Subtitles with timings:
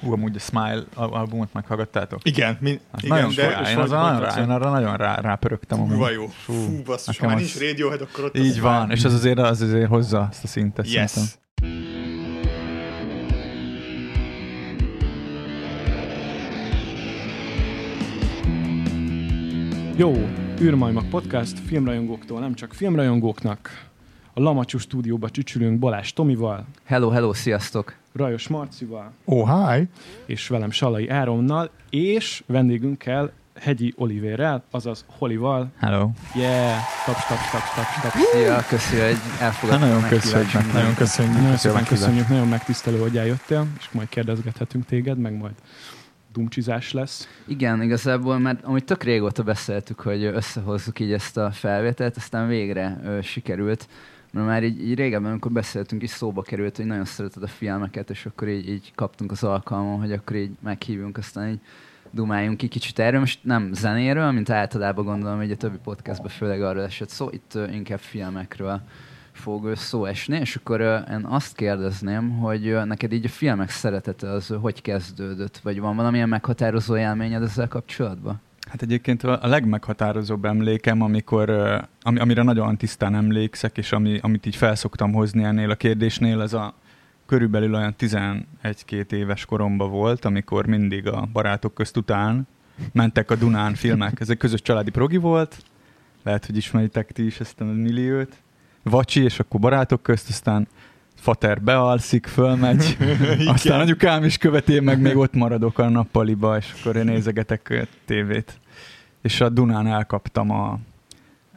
[0.00, 2.20] Hú, amúgy a Smile albumot meghallgattátok?
[2.22, 3.62] Igen, mi, Az igen nagyon de...
[3.62, 5.78] de, én, az nagyon rá, én arra nagyon rá, rápörögtem.
[5.78, 6.26] Kurva jó.
[6.26, 9.88] Fú, basszus, ha már nincs Radiohead, akkor ott Így van, és az azért, az azért
[9.88, 10.92] hozza azt a szintet.
[10.92, 11.10] Yes.
[11.10, 11.44] szerintem.
[19.96, 20.28] Jó,
[20.60, 23.84] űrmajmak podcast filmrajongóktól, nem csak filmrajongóknak.
[24.38, 27.94] A Lamacsú stúdióba csücsülünk Balázs Tomival, Hello, hello, sziasztok!
[28.12, 29.88] Rajos Marcival, Oh, hi!
[30.26, 35.72] és velem Salai Áronnal, és vendégünkkel Hegyi Olivérrel, azaz Holival.
[35.78, 36.10] Hello.
[36.34, 36.78] Yeah!
[37.06, 38.24] Taps, taps, taps, taps, taps.
[38.32, 41.34] Szia, köszi, hogy elfogadtad Hát nagyon köszönjük, nagyon köszönjük.
[41.34, 45.54] Nagyon szépen köszönjük, nagyon megtisztelő, hogy eljöttél, és majd kérdezgethetünk téged, meg majd
[46.32, 47.28] dumcsizás lesz.
[47.46, 53.00] Igen, igazából, mert amúgy tök régóta beszéltük, hogy összehozzuk így ezt a felvételt, aztán végre
[53.04, 53.88] ö, sikerült.
[54.36, 58.10] Mert már így, így régebben, amikor beszéltünk, is szóba került, hogy nagyon szereted a filmeket,
[58.10, 61.58] és akkor így, így kaptunk az alkalmon, hogy akkor így meghívjunk, aztán így
[62.10, 63.20] dumáljunk ki kicsit erről.
[63.20, 67.54] Most nem zenéről, mint általában gondolom, hogy a többi podcastban főleg arról esett szó, itt
[67.54, 68.80] ö, inkább filmekről
[69.32, 73.70] fog szó esni, és akkor ö, én azt kérdezném, hogy ö, neked így a filmek
[73.70, 78.40] szeretete az hogy kezdődött, vagy van valamilyen meghatározó élményed ezzel kapcsolatban?
[78.70, 81.50] Hát egyébként a legmeghatározóbb emlékem, amikor,
[82.02, 86.52] ami, amire nagyon tisztán emlékszek, és ami, amit így felszoktam hozni ennél a kérdésnél, ez
[86.52, 86.74] a
[87.26, 92.46] körülbelül olyan 11-2 éves koromban volt, amikor mindig a barátok közt után
[92.92, 94.20] mentek a Dunán filmek.
[94.20, 95.62] Ez egy közös családi progi volt,
[96.22, 98.36] lehet, hogy ismeritek ti is ezt a milliót.
[98.82, 100.68] Vacsi, és akkor barátok közt, aztán
[101.16, 102.96] fater bealszik, fölmegy,
[103.54, 107.88] aztán anyukám is követi, én meg még ott maradok a nappaliba, és akkor én nézegetek
[108.04, 108.58] tévét.
[109.22, 110.78] És a Dunán elkaptam a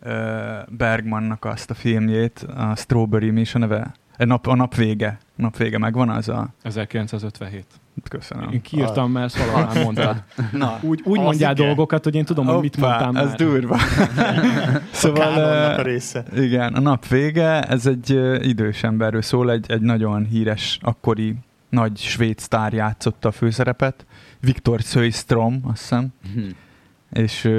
[0.01, 3.93] ö, Bergmannak azt a filmjét, a Strawberry, mi is a neve?
[4.17, 5.17] A nap, a nap vége.
[5.37, 6.47] A nap vége megvan az a...
[6.61, 7.65] 1957.
[8.09, 8.49] Köszönöm.
[8.51, 10.23] Én kiírtam, mert valahol mondtad.
[10.51, 11.65] Na, Úgy, úgy mondjál igen.
[11.65, 13.35] dolgokat, hogy én tudom, hogy mit mondtam ez már.
[13.35, 13.77] durva.
[14.91, 16.23] Szóval, a ö, része.
[16.35, 21.35] igen, a nap vége, ez egy idős emberről szól, egy, egy nagyon híres, akkori
[21.69, 24.05] nagy svéd sztár játszotta a főszerepet,
[24.39, 26.39] Viktor Sjöström, azt hiszem, Hm.
[27.21, 27.49] és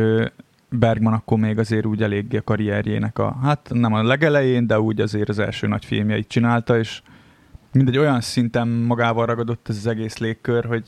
[0.69, 5.00] Bergman akkor még azért úgy eléggé a karrierjének a, hát nem a legelején, de úgy
[5.00, 7.03] azért az első nagy filmjeit csinálta, és
[7.72, 10.84] mindegy olyan szinten magával ragadott ez az egész légkör, hogy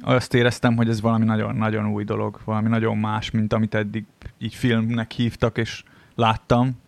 [0.00, 4.04] azt éreztem, hogy ez valami nagyon-nagyon új dolog, valami nagyon más, mint amit eddig
[4.38, 5.82] így filmnek hívtak, és
[6.14, 6.80] láttam.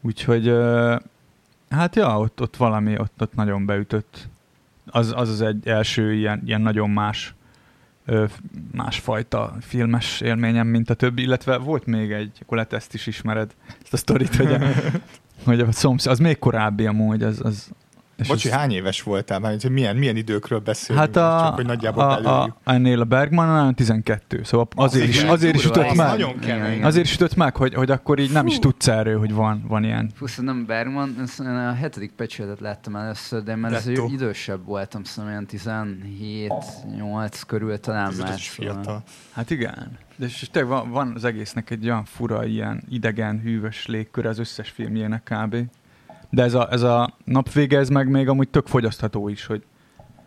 [0.00, 0.52] Úgyhogy
[1.70, 4.28] hát ja, ott, ott valami, ott, ott nagyon beütött.
[4.86, 7.34] Az az, az egy első ilyen, ilyen nagyon más
[8.72, 13.54] másfajta filmes élményem, mint a többi, illetve volt még egy, akkor lehet ezt is ismered,
[13.82, 14.58] ezt a sztorit, hogy a,
[15.44, 17.70] hogy a szomszéd, az még korábbi amúgy, az, az
[18.22, 19.56] és Bocsi, az- hány éves voltál már?
[19.60, 21.04] Hogy milyen, milyen időkről beszélünk?
[21.04, 25.28] Hát a, csak hogy nagyjából a, a, ennél a Bergman 12, szóval azért is, igen,
[25.28, 26.06] azért is ütött az meg.
[26.06, 26.84] nagyon kemény.
[26.84, 29.84] Azért is ütött meg, hogy, hogy akkor így nem is tudsz erről, hogy van, van
[29.84, 30.10] ilyen.
[30.14, 35.46] Fú, szerintem Bergman, én a hetedik pecsétet láttam először, de már ez idősebb voltam, szerintem
[35.60, 35.90] ilyen
[37.00, 38.34] 17-8 körül talán Ez már.
[38.36, 38.74] is szóval.
[38.74, 39.02] fiatal.
[39.32, 39.98] Hát igen.
[40.16, 44.38] De és tényleg van, van az egésznek egy olyan fura, ilyen idegen, hűvös légkör az
[44.38, 45.56] összes filmjének kb.
[46.34, 49.62] De ez a, ez a napvége, ez meg még amúgy tök fogyasztható is, hogy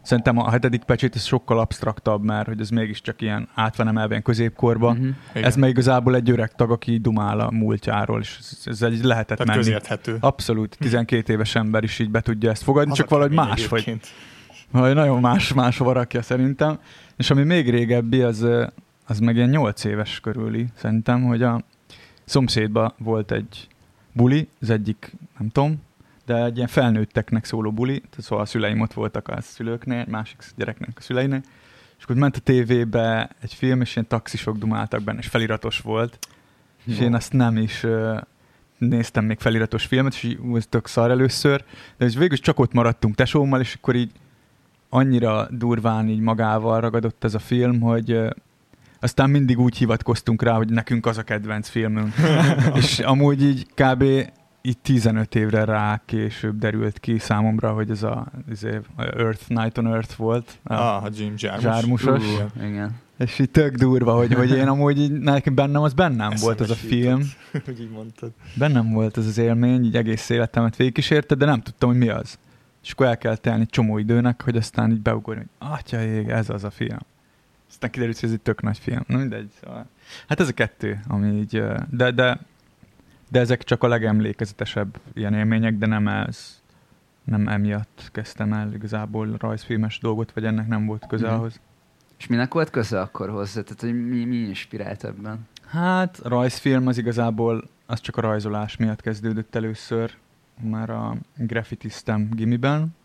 [0.01, 4.09] szerintem a hetedik pecsét ez sokkal absztraktabb, mert hogy ez mégiscsak ilyen át van emelve
[4.09, 4.93] ilyen középkorba.
[4.93, 5.07] Mhm.
[5.31, 5.43] Igen.
[5.43, 9.37] Ez meg igazából egy öreg tag, aki dumál a múltjáról, és ez, ez egy lehetett
[9.37, 9.59] Tehát menni.
[9.63, 10.17] közérthető.
[10.19, 13.99] Abszolút, 12 éves ember is így be tudja ezt fogadni, Az csak valahogy más vagy.
[14.71, 16.79] Valahogy nagyon más, máshova rakja szerintem.
[17.17, 18.47] És ami még régebbi, az,
[19.05, 21.61] az meg ilyen 8 éves körüli, szerintem, hogy a
[22.25, 23.67] szomszédban volt egy
[24.11, 25.83] buli, az egyik, nem tudom,
[26.25, 30.43] de egy ilyen felnőtteknek szóló buli, szóval a szüleim ott voltak a szülőknél, egy másik
[30.55, 31.41] gyereknek a szüleinél,
[31.97, 36.19] és akkor ment a tévébe egy film, és ilyen taxisok dumáltak benne, és feliratos volt,
[36.85, 37.85] és én azt nem is
[38.77, 41.63] néztem még feliratos filmet, és így tök szar először,
[41.97, 44.11] de és végül csak ott maradtunk tesómmal, és akkor így
[44.89, 48.19] annyira durván így magával ragadott ez a film, hogy
[48.99, 52.13] aztán mindig úgy hivatkoztunk rá, hogy nekünk az a kedvenc filmünk.
[52.81, 54.03] és amúgy így kb.
[54.65, 59.77] Így 15 évre rá később derült ki számomra, hogy ez a, izé, a Earth Night
[59.77, 60.59] on Earth volt.
[60.63, 61.67] A, Ah, a Jim Jarmusch.
[61.67, 62.23] Zsármusos.
[62.23, 62.95] Ú, igen.
[63.17, 66.59] És így tök durva, hogy, hogy én amúgy így, nekem bennem az bennem Eszembe volt
[66.59, 67.19] az a film,
[67.65, 68.31] hogy így mondtad.
[68.55, 72.37] bennem volt ez az élmény, így egész életemet végigkísérte, de nem tudtam, hogy mi az.
[72.83, 76.29] És akkor el kell telni egy csomó időnek, hogy aztán így beugorni, hogy atya ég,
[76.29, 76.97] ez az a film.
[77.69, 79.03] Aztán kiderült, hogy ez egy tök nagy film.
[79.07, 79.49] Na mindegy.
[79.63, 79.85] Szóval.
[80.27, 82.39] Hát ez a kettő, ami így, de, de,
[83.35, 86.61] de ezek csak a legemlékezetesebb ilyen élmények, de nem ez.
[87.23, 91.59] nem emiatt kezdtem el igazából rajzfilmes dolgot, vagy ennek nem volt köze ahhoz.
[92.17, 93.61] És minek volt köze akkor hozzá?
[93.61, 95.47] Tehát, hogy mi, mi inspirált ebben?
[95.65, 100.11] Hát rajzfilm az igazából az csak a rajzolás miatt kezdődött először,
[100.61, 102.95] már a graffitiztem gimiben,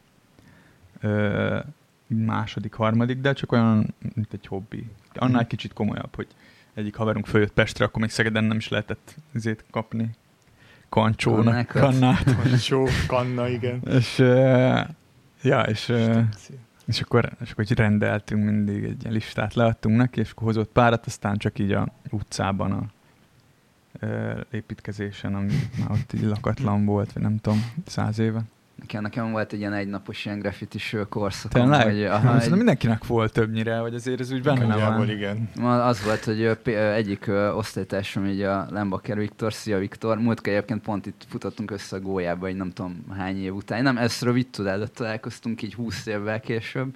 [1.01, 1.59] ö,
[2.07, 4.91] második, harmadik, de csak olyan, mint egy hobbi.
[5.15, 6.29] Annál kicsit komolyabb, hogy
[6.81, 10.11] egyik haverunk följött Pestre, akkor még Szegeden nem is lehetett ezért kapni
[10.91, 11.83] kancsónak Kannákat.
[11.83, 12.67] kannát.
[12.69, 13.81] Jó, kanna, igen.
[13.91, 14.81] És, ö,
[15.43, 16.21] ja, és, ö,
[16.87, 20.73] és akkor, és akkor így rendeltünk mindig egy ilyen listát, leadtunk neki, és akkor hozott
[20.73, 22.87] párat, aztán csak így a utcában a
[24.07, 28.43] ö, építkezésen, ami már ott így lakatlan volt, vagy nem tudom, száz éve.
[28.81, 31.53] Nekem, nekem volt egy ilyen egynapos ilyen graffitis ö, korszak.
[31.53, 31.85] Tényleg?
[31.85, 35.09] Hogy, aha, egy, mindenkinek volt többnyire, vagy azért ez úgy benne van.
[35.09, 35.51] igen.
[35.55, 41.07] ma az volt, hogy egyik osztálytársam, így a Lembaker Viktor, szia Viktor, múltkor egyébként pont
[41.07, 43.83] itt futottunk össze a gólyába, egy nem tudom hány év után.
[43.83, 46.95] Nem, ezt rövid tudádat találkoztunk így 20 évvel később.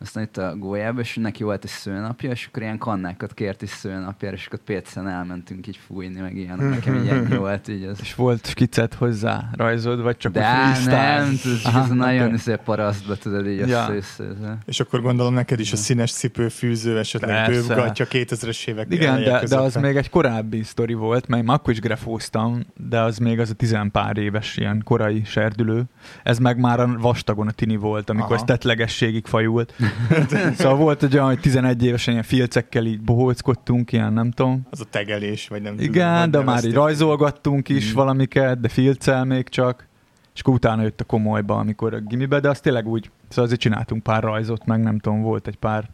[0.00, 3.70] Aztán itt a gólyába, és neki volt egy szőnapja, és akkor ilyen kannákat kért is
[3.70, 6.58] szőnapjára, és akkor Pécsen elmentünk így fújni, meg ilyen.
[6.58, 7.98] Nekem így ennyi volt így ez.
[8.00, 10.96] És volt skicet hozzá rajzod, vagy csak De a freestyle?
[11.20, 12.36] nem, ez, Aha, ez nagyon oké.
[12.36, 13.86] szép parasztba tudod így Ja.
[13.90, 18.86] össze, össze, És akkor gondolom neked is a színes cipő, fűző, esetleg bővgatja 2000-es évek
[18.92, 23.18] Igen, de, de az még egy korábbi sztori volt, mely akkor is grafóztam, de az
[23.18, 25.84] még az a tizenpár éves ilyen korai serdülő.
[26.22, 28.34] Ez meg már a vastagon a tini volt, amikor Aha.
[28.40, 29.74] ez tetlegességig fajult.
[30.58, 34.66] szóval volt egy olyan, hogy 11 évesen ilyen filcekkel így bohóckodtunk, ilyen nem tudom.
[34.70, 35.90] Az a tegelés, vagy nem tudom.
[35.90, 37.94] Igen, hogy de már így rajzolgattunk is Mm.
[37.94, 39.86] valamiket, de filccel még csak.
[40.34, 43.60] És akkor utána jött a komolyba, amikor a gimibe, de azt tényleg úgy, szóval azért
[43.60, 45.88] csináltunk pár rajzot, meg nem tudom, volt egy pár.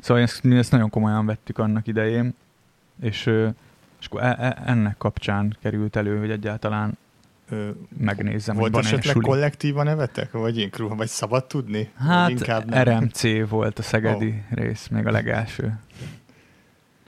[0.00, 2.34] Szóval ezt, mi ezt nagyon komolyan vettük annak idején,
[3.02, 3.26] és,
[4.00, 6.98] és akkor e- e- ennek kapcsán került elő, hogy egyáltalán
[7.52, 9.26] Ö, megnézzem, Volt hogy van esetleg suli.
[9.26, 10.32] kollektíva nevetek?
[10.32, 11.90] Vagy én crew, vagy szabad tudni?
[11.96, 12.82] Hát inkább nem?
[12.84, 14.58] RMC volt a szegedi oh.
[14.58, 15.78] rész, még a legelső.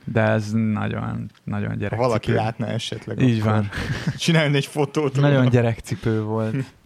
[0.04, 1.96] De ez nagyon, nagyon Ha gyerekcipő.
[2.02, 3.68] valaki látna esetleg, Így van.
[4.16, 5.16] Csinálni egy fotót.
[5.16, 6.54] Nagyon gyerekcipő volt.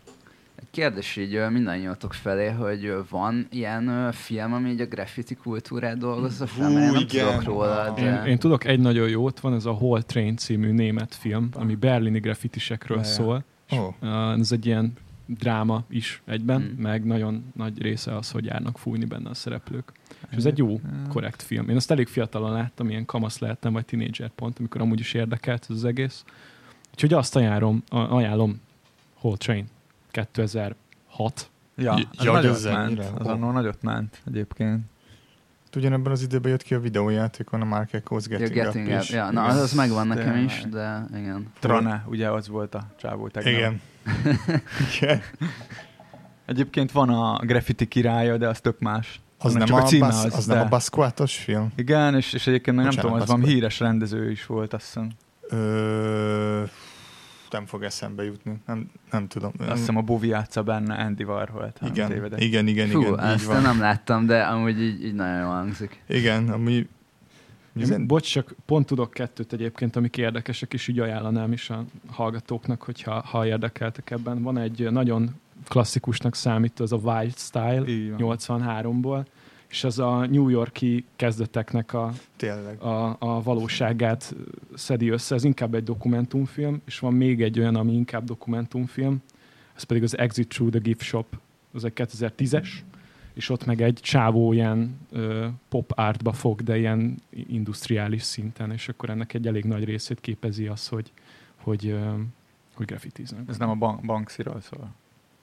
[0.79, 6.47] Kérdés így ö, mindannyiatok felé, hogy van ilyen film, ami így a graffiti kultúrát dolgozza
[6.47, 7.27] fel, mert én nem igen.
[7.27, 8.03] tudok róla, de...
[8.03, 11.75] Én, én tudok egy nagyon jót, van ez a Hall Train című német film, ami
[11.75, 13.05] berlini graffitisekről ja.
[13.05, 13.45] szól.
[13.71, 14.93] Uh, ez egy ilyen
[15.27, 16.83] dráma is egyben, Mm.
[16.83, 19.93] meg nagyon nagy része az, hogy járnak fújni benne a szereplők.
[20.31, 21.69] És ez egy jó, korrekt film.
[21.69, 25.67] Én azt elég fiatalon láttam, ilyen kamasz lehettem, vagy tinédzser pont, amikor amúgy is érdekelt
[25.69, 26.25] ez az egész.
[26.91, 28.61] Úgyhogy azt ajánlom, ajánlom
[29.15, 29.67] Hall Train
[30.25, 31.51] 2006.
[31.77, 32.99] Ja, J- az ja, nagyot ment.
[33.19, 34.83] Az annól nagyot ment egyébként.
[35.77, 39.11] Ugyanebben az időben jött ki a videójátékon a Mark Echoes Ja, Getting, Getting Up is.
[39.11, 40.45] Ja, na, az, az megvan nekem Tényleg.
[40.45, 41.47] is, de igen.
[41.59, 43.53] Trane, ugye az volt a csávó tegnap.
[43.53, 43.81] Igen.
[44.97, 45.21] Igen.
[46.47, 49.21] Egyébként van a graffiti királya, de az tök más.
[49.39, 51.73] Az nem, csak a, címe bas, az, az de- nem a Basquiatos film?
[51.77, 53.47] Igen, és, és egyébként meg nem tudom, az Baszkó.
[53.47, 55.11] híres rendező is volt, azt hiszem.
[55.49, 56.63] Ö,
[57.51, 58.61] nem fog eszembe jutni.
[58.67, 59.53] Nem, nem tudom.
[59.59, 61.73] Azt hiszem a Bovi játsza benne, Andy Warhol.
[61.85, 62.43] igen, tévedek.
[62.43, 63.63] igen, igen, Fú, igen, ezt van.
[63.63, 66.03] nem láttam, de amúgy így, így nagyon jól hangzik.
[66.09, 66.89] Igen, ami...
[67.91, 72.83] Én, bocs, csak pont tudok kettőt egyébként, amik érdekesek, és így ajánlanám is a hallgatóknak,
[72.83, 74.43] hogyha ha érdekeltek ebben.
[74.43, 75.31] Van egy nagyon
[75.69, 78.37] klasszikusnak számító, az a Wild Style Így van.
[78.47, 79.25] 83-ból,
[79.71, 82.81] és ez a New Yorki kezdeteknek a, Tényleg.
[82.81, 84.35] a, a valóságát
[84.75, 85.35] szedi össze.
[85.35, 89.23] Ez inkább egy dokumentumfilm, és van még egy olyan, ami inkább dokumentumfilm,
[89.77, 91.39] ez pedig az Exit Through the Gift Shop,
[91.73, 92.69] az egy 2010-es,
[93.35, 98.89] és ott meg egy csávó ilyen ö, pop artba fog, de ilyen industriális szinten, és
[98.89, 101.13] akkor ennek egy elég nagy részét képezi az, hogy,
[101.57, 102.11] hogy, ö,
[102.75, 103.41] hogy graffitiznek.
[103.49, 104.91] Ez nem a ban- Banksy-ról szól.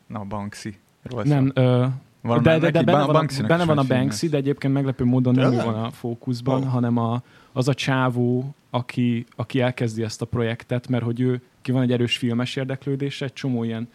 [0.07, 1.63] Nem a Banksy-ról Nem, szól.
[1.65, 1.85] ö,
[2.25, 3.83] Van de, de, de benne, Ban- van a, benne van a.
[3.83, 5.65] Banksy, de egyébként meglepő módon nem ő Tényleg?
[5.65, 6.65] van a fókuszban, Ó.
[6.65, 11.71] hanem a, az a csávó, aki, aki elkezdi ezt a projektet, mert hogy ő, ki
[11.71, 13.87] van egy erős filmes érdeklődése, egy csomó ilyen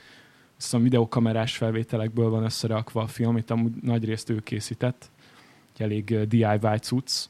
[0.57, 5.11] azt hiszem, videokamerás felvételekből van összerakva a film, amit amúgy nagy részt ő készített,
[5.75, 7.27] egy elég ö, DIY cucc,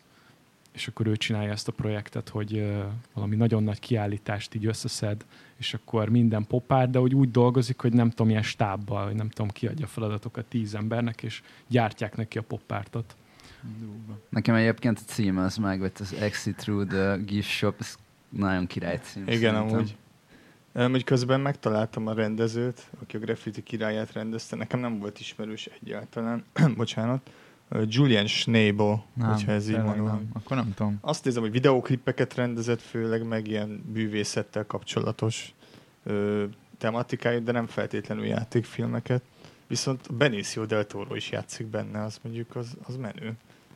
[0.73, 2.75] és akkor ő csinálja ezt a projektet, hogy
[3.15, 5.25] valami nagyon nagy kiállítást így összeszed,
[5.57, 9.29] és akkor minden popár, de hogy úgy dolgozik, hogy nem tudom, ilyen stábbal, vagy nem
[9.29, 13.17] tudom, kiadja a feladatokat tíz embernek, és gyártják neki a poppártot.
[14.29, 17.97] Nekem egyébként a cím az meg, vagy az Exit Through the Gift Shop, ez
[18.29, 19.23] nagyon király cím.
[19.23, 19.69] Igen, szerintem.
[19.69, 19.97] amúgy.
[20.73, 24.57] Amúgy közben megtaláltam a rendezőt, aki a graffiti királyát rendezte.
[24.57, 26.45] Nekem nem volt ismerős egyáltalán.
[26.77, 27.31] Bocsánat.
[27.85, 30.07] Julian Schnabel, hogyha ez így mondom.
[30.07, 30.29] nem.
[30.33, 30.99] Akkor nem tudom.
[31.01, 35.55] Azt nézem, hogy videóklippeket rendezett főleg, meg ilyen bűvészettel kapcsolatos
[36.03, 36.45] ö,
[36.79, 39.23] tematikáit, de nem feltétlenül játékfilmeket.
[39.67, 43.33] Viszont Benicio del Toro is játszik benne, az mondjuk az, az menő.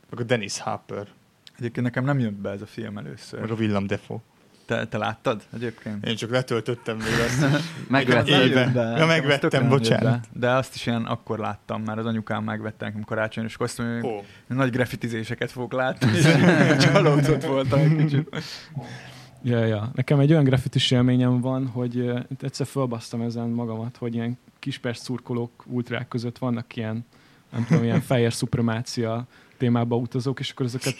[0.09, 1.07] Meg a Dennis Hopper,
[1.57, 3.39] Egyébként nekem nem jött be ez a film először.
[3.39, 4.19] meg a Willem Dafoe.
[4.65, 6.05] Te, te láttad egyébként?
[6.05, 7.63] Én csak letöltöttem még azt.
[7.87, 8.73] Megvettem.
[8.97, 10.27] Ja, megvettem, bocsánat.
[10.33, 13.77] De azt is ilyen akkor láttam, már az anyukám megvette nekem karácsony, és akkor azt
[13.77, 16.23] mondja, hogy Ó, nagy graffitizéseket fogok látni, és
[16.85, 18.29] csalódott voltam egy kicsit.
[19.41, 19.91] Ja, ja.
[19.95, 25.63] Nekem egy olyan graffitis élményem van, hogy egyszer fölbasztam ezen magamat, hogy ilyen kispest szurkolók,
[25.65, 27.05] ultrák között vannak ilyen,
[27.51, 30.95] nem tudom, ilyen fehér szupremácia témába utazók, és akkor ezeket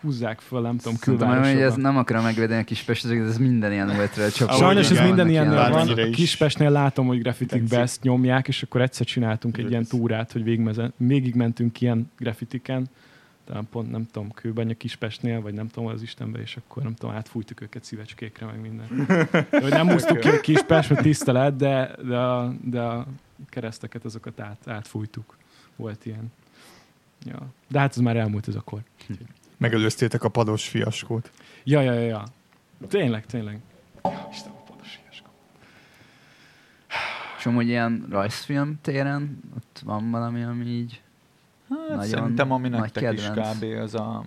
[0.00, 1.82] húzzák föl, nem tudom, Szerintem, hogy ez külvárosokba.
[1.88, 5.28] nem akarom megvédeni a kis Pesteket, de ez minden ilyen ultra csak Sajnos ez minden
[5.28, 5.88] ilyen- van.
[5.88, 6.16] A is.
[6.16, 10.60] Kispestnél látom, hogy graffitikbe ezt nyomják, és akkor egyszer csináltunk egy ilyen túrát, hogy
[10.96, 12.86] végigmentünk ilyen graffitiken,
[13.44, 16.94] talán pont nem tudom, kőbeny a Kispestnél, vagy nem tudom, az Istenbe, és akkor nem
[16.94, 19.06] tudom, átfújtuk őket szívecskékre, meg minden.
[19.50, 23.06] De, hogy nem húztuk ki a Kispest, mert tisztelet, de, de, a, de a
[23.48, 25.36] kereszteket azokat át, átfújtuk.
[25.76, 26.32] Volt ilyen.
[27.26, 27.46] Ja.
[27.68, 28.80] De hát ez már elmúlt ez a kor.
[29.56, 31.30] megelőztétek a pados fiaskót.
[31.64, 32.24] Ja, ja, ja, ja.
[32.88, 33.60] Tényleg, tényleg.
[34.02, 35.28] Ja, Istenem, a pados fiaskó.
[37.38, 41.00] És amúgy ilyen rajzfilm téren, ott van valami, ami így...
[41.68, 43.64] Hát, Nagyon szerintem ami nagy nektek is kb.
[43.80, 44.24] az a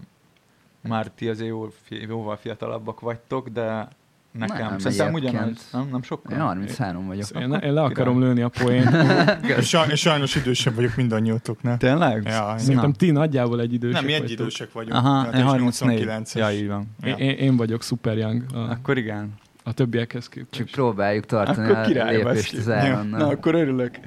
[0.82, 3.88] már ti azért jó, jóval fiatalabbak vagytok, de
[4.32, 6.34] nekem Nem, szerintem ugyanaz, nem, nem sokkal.
[6.38, 7.30] Én 33 vagyok.
[7.40, 8.90] Én, én le akarom lőni a poént.
[9.62, 11.78] Saj, sajnos idősebb vagyok mindannyiótoknál.
[11.78, 12.24] Tényleg?
[12.26, 14.96] Ja, Szerintem ti nagyjából egy idősek Nem, mi egy idősek vagyunk.
[14.96, 16.06] Aha, én is 34.
[16.08, 16.34] 89-es.
[16.34, 16.96] Ja, így van.
[17.04, 19.34] Én, én, én vagyok super young a, Akkor igen.
[19.70, 20.52] A többiekhez képest.
[20.52, 22.68] Csak próbáljuk tartani Akkor a király lépést az.
[22.68, 23.20] Ironnal.
[23.20, 24.00] Na, akkor örülök.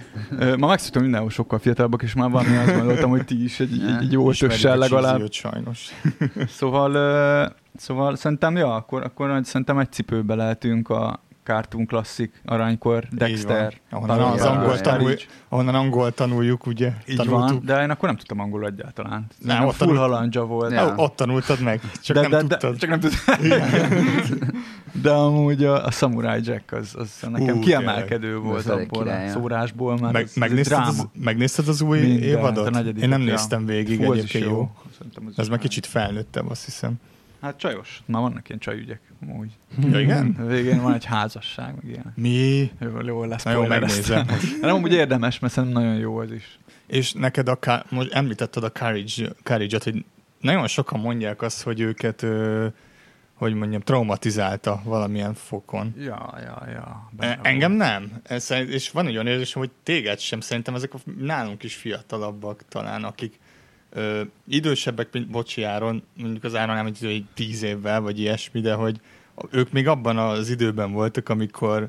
[0.58, 4.02] Ma megszoktam mindenhol sokkal fiatalabbak, és már valami azt gondoltam, hogy ti is egy, egy,
[4.04, 5.04] egy jó ötössel legalább.
[5.04, 5.90] cheesy-öt sajnos.
[6.58, 13.74] Szóval, szóval szerintem, ja, akkor, akkor szerintem egy cipőbe lehetünk a Cartoon Classic, Aranykor, Dexter.
[13.90, 15.14] Ahonnan az Valami angol tanul,
[15.48, 16.92] ahonnan angol tanuljuk, ugye?
[17.06, 17.48] Így Tanultuk.
[17.48, 19.26] van, de én akkor nem tudtam angolul egyáltalán.
[19.38, 20.72] Nem, Nem, ott full tanult- halandzsa volt.
[20.72, 20.94] Ja.
[20.96, 22.72] Ott tanultad meg, csak de, nem de, tudtad.
[22.72, 23.34] De, csak nem tudtam.
[24.92, 29.28] de amúgy a, a Samurai Jack az, az nekem Ú, kiemelkedő Az volt abból a
[29.28, 32.66] szórásból, mert Meg, egy megnézted, az, megnézted az új Mindent, évadot?
[32.66, 34.70] a negyedik Én nem néztem végig, Fú, egyébként jó.
[35.26, 36.94] az Ez már kicsit felnőttem, azt hiszem.
[37.40, 38.02] Hát csajos.
[38.06, 39.00] Már vannak ilyen csajügyek.
[39.22, 39.50] Amúgy.
[39.90, 40.36] Ja, igen?
[40.48, 42.12] Végén van egy házasság, meg ilyen.
[42.16, 42.70] Mi?
[42.80, 43.42] Jó, jó lesz.
[43.42, 44.26] Na jó, megnézem.
[44.26, 46.58] De nem úgy érdemes, mert szerintem nagyon jó az is.
[46.86, 47.58] És neked a,
[47.88, 50.04] most említetted a Courage, Courage-ot, hogy
[50.40, 52.66] nagyon sokan mondják azt, hogy őket, ö,
[53.42, 55.94] hogy mondjam, traumatizálta valamilyen fokon.
[55.98, 57.08] Ja, ja, ja.
[57.10, 58.20] E- benne Engem nem.
[58.22, 60.40] Ez, és van egy olyan érzésem, hogy téged sem.
[60.40, 63.38] Szerintem ezek a, nálunk is fiatalabbak talán, akik
[63.90, 68.60] ö, idősebbek, mint Bocsi Áron, mondjuk az Áron nem egy, egy tíz évvel, vagy ilyesmi,
[68.60, 69.00] de hogy
[69.50, 71.88] ők még abban az időben voltak, amikor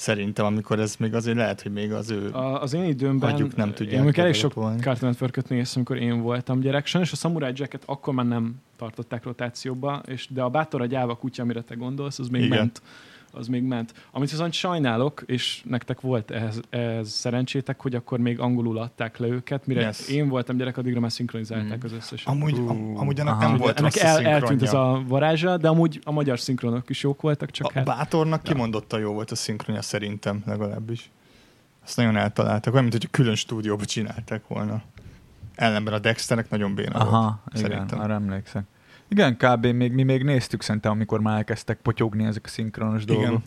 [0.00, 2.30] szerintem, amikor ez még azért lehet, hogy még az ő...
[2.32, 4.52] A, az én időmben Agyuk nem tudják én elég sok.
[4.52, 6.86] Cartoon Network-öt néztem, amikor én voltam gyerek.
[6.86, 11.16] Sajnos a Samurai Jacket akkor már nem tartották rotációba, és, de a Bátor a gyáva
[11.16, 12.58] kutya, amire te gondolsz, az még Igen.
[12.58, 12.82] ment.
[13.32, 13.94] Az még ment.
[14.10, 19.26] Amit viszont sajnálok, és nektek volt ehhez, ehhez szerencsétek, hogy akkor még angolul adták le
[19.26, 20.08] őket, mire Yes.
[20.08, 21.84] én voltam gyerek, addigra már szinkronizálták Mm.
[21.84, 22.28] az összeset.
[22.28, 23.48] Amúgy, am, amúgy annak aha.
[23.48, 27.02] nem volt Ennek rossz el, eltűnt ez a varázsa, de amúgy a magyar szinkronok is
[27.02, 27.84] jók voltak, csak A hát...
[27.84, 31.10] Bátornak kimondottan jó volt a szinkronja szerintem legalábbis.
[31.84, 34.82] Azt nagyon eltaláltak, olyan, mint hogy külön stúdióba csinálták volna.
[35.54, 37.12] Ellenben a Dexternek nagyon béna volt.
[37.12, 38.00] Aha, igen, szerintem.
[38.00, 38.64] arra emlékszek.
[39.10, 39.66] Igen, kb.
[39.66, 43.24] Még, mi még néztük szerintem, amikor már elkezdtek potyogni ezek a szinkronos dolgok.
[43.26, 43.42] Igen.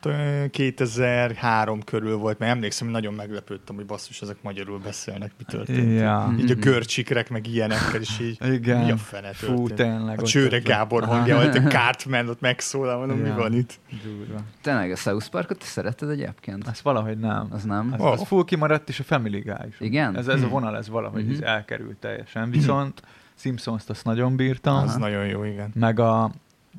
[0.00, 5.44] T- 2003 körül volt, mert emlékszem, hogy nagyon meglepődtem, hogy basszus, ezek magyarul beszélnek, mi
[5.44, 5.98] történt.
[6.00, 6.34] Ja.
[6.38, 6.60] Így a Mhm.
[6.62, 8.84] görcsikrek, meg ilyenekkel, és így Igen.
[8.84, 9.74] mi a fene Fú, történt.
[9.74, 10.20] tényleg.
[10.20, 13.34] A Csőre ott- Gábor hangja volt, a Cartman ott megszólal, mondom, mi Ja.
[13.34, 13.80] van itt?
[14.02, 14.40] Durva.
[14.60, 16.68] Tényleg a South Parkot te szereted egyébként?
[16.68, 17.46] Ezt valahogy nem.
[17.50, 17.90] Az nem?
[17.92, 18.10] Az, Oh.
[18.12, 19.76] az full kimaradt, és a Family Guy is.
[19.80, 20.16] Igen?
[20.16, 20.50] Ez, ez a Mhm.
[20.52, 21.32] vonal, ez valahogy Mhm.
[21.32, 22.50] ez elkerült teljesen.
[22.50, 23.02] Viszont
[23.42, 24.98] Simpsons-t azt nagyon bírtam, Az Aha.
[24.98, 25.70] nagyon jó, igen.
[25.74, 26.30] meg a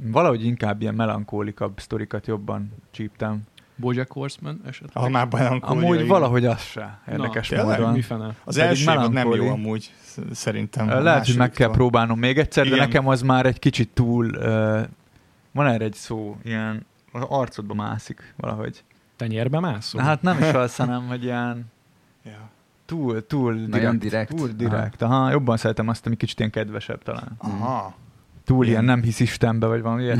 [0.01, 3.41] valahogy inkább ilyen melankólikabb sztorikat jobban csíptem.
[3.75, 5.03] Bojack Horseman esetleg.
[5.03, 6.07] Ha már melankólia, Amúgy igen.
[6.07, 7.79] valahogy az se érdekes tényleg?
[7.79, 7.93] módon.
[7.93, 8.35] Mi fene?
[8.43, 10.87] Az első nem jó amúgy, sz- szerintem.
[10.87, 11.71] Lehet, hogy meg kell másodiktól.
[11.73, 12.85] próbálnom még egyszer, de Igen.
[12.87, 14.25] nekem az már egy kicsit túl...
[14.25, 14.81] Uh,
[15.51, 18.83] van erre egy szó, ilyen az arcodba mászik valahogy.
[19.15, 20.01] Tenyérbe mászol?
[20.01, 21.71] Na, hát nem is az, hanem, hogy ilyen
[22.93, 23.97] Túl, túl direkt.
[23.97, 24.35] direkt.
[24.35, 25.01] Túl direkt.
[25.01, 27.31] Aha, jobban szeretem azt, ami kicsit ilyen kedvesebb talán.
[27.37, 27.93] Aha.
[28.45, 30.19] Túl ilyen nem hisz Istenbe, vagy valami ilyet.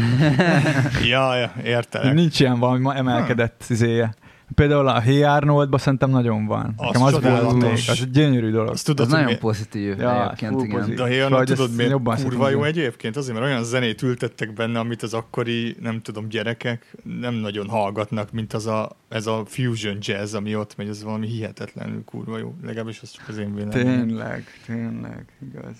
[1.13, 2.13] Ja, ja, értelek.
[2.13, 4.13] Nincs ilyen valami ma emelkedett izéje,
[4.55, 6.74] Például a Hey Arnoldban szerintem nagyon van.
[6.77, 7.62] Az Nekem az volt csodálatos.
[7.62, 8.67] még, az egy gyönyörű dolog.
[8.67, 10.69] Azt Ez tudod, hogy nagyon mi- pozitív Ja, egyébként, igen.
[10.77, 10.95] pozitív.
[10.95, 13.15] De a Héjannal Vagy tudod miért jobban kurva jó egyébként?
[13.17, 18.31] Azért, mert olyan zenét ültettek benne, amit az akkori, nem tudom, gyerekek nem nagyon hallgatnak,
[18.31, 22.55] mint az a, ez a fusion jazz, ami ott megy, ez valami hihetetlenül kurva jó.
[22.63, 24.07] Legalábbis az csak az én véleményem.
[24.07, 25.75] Tényleg, tényleg, igaz.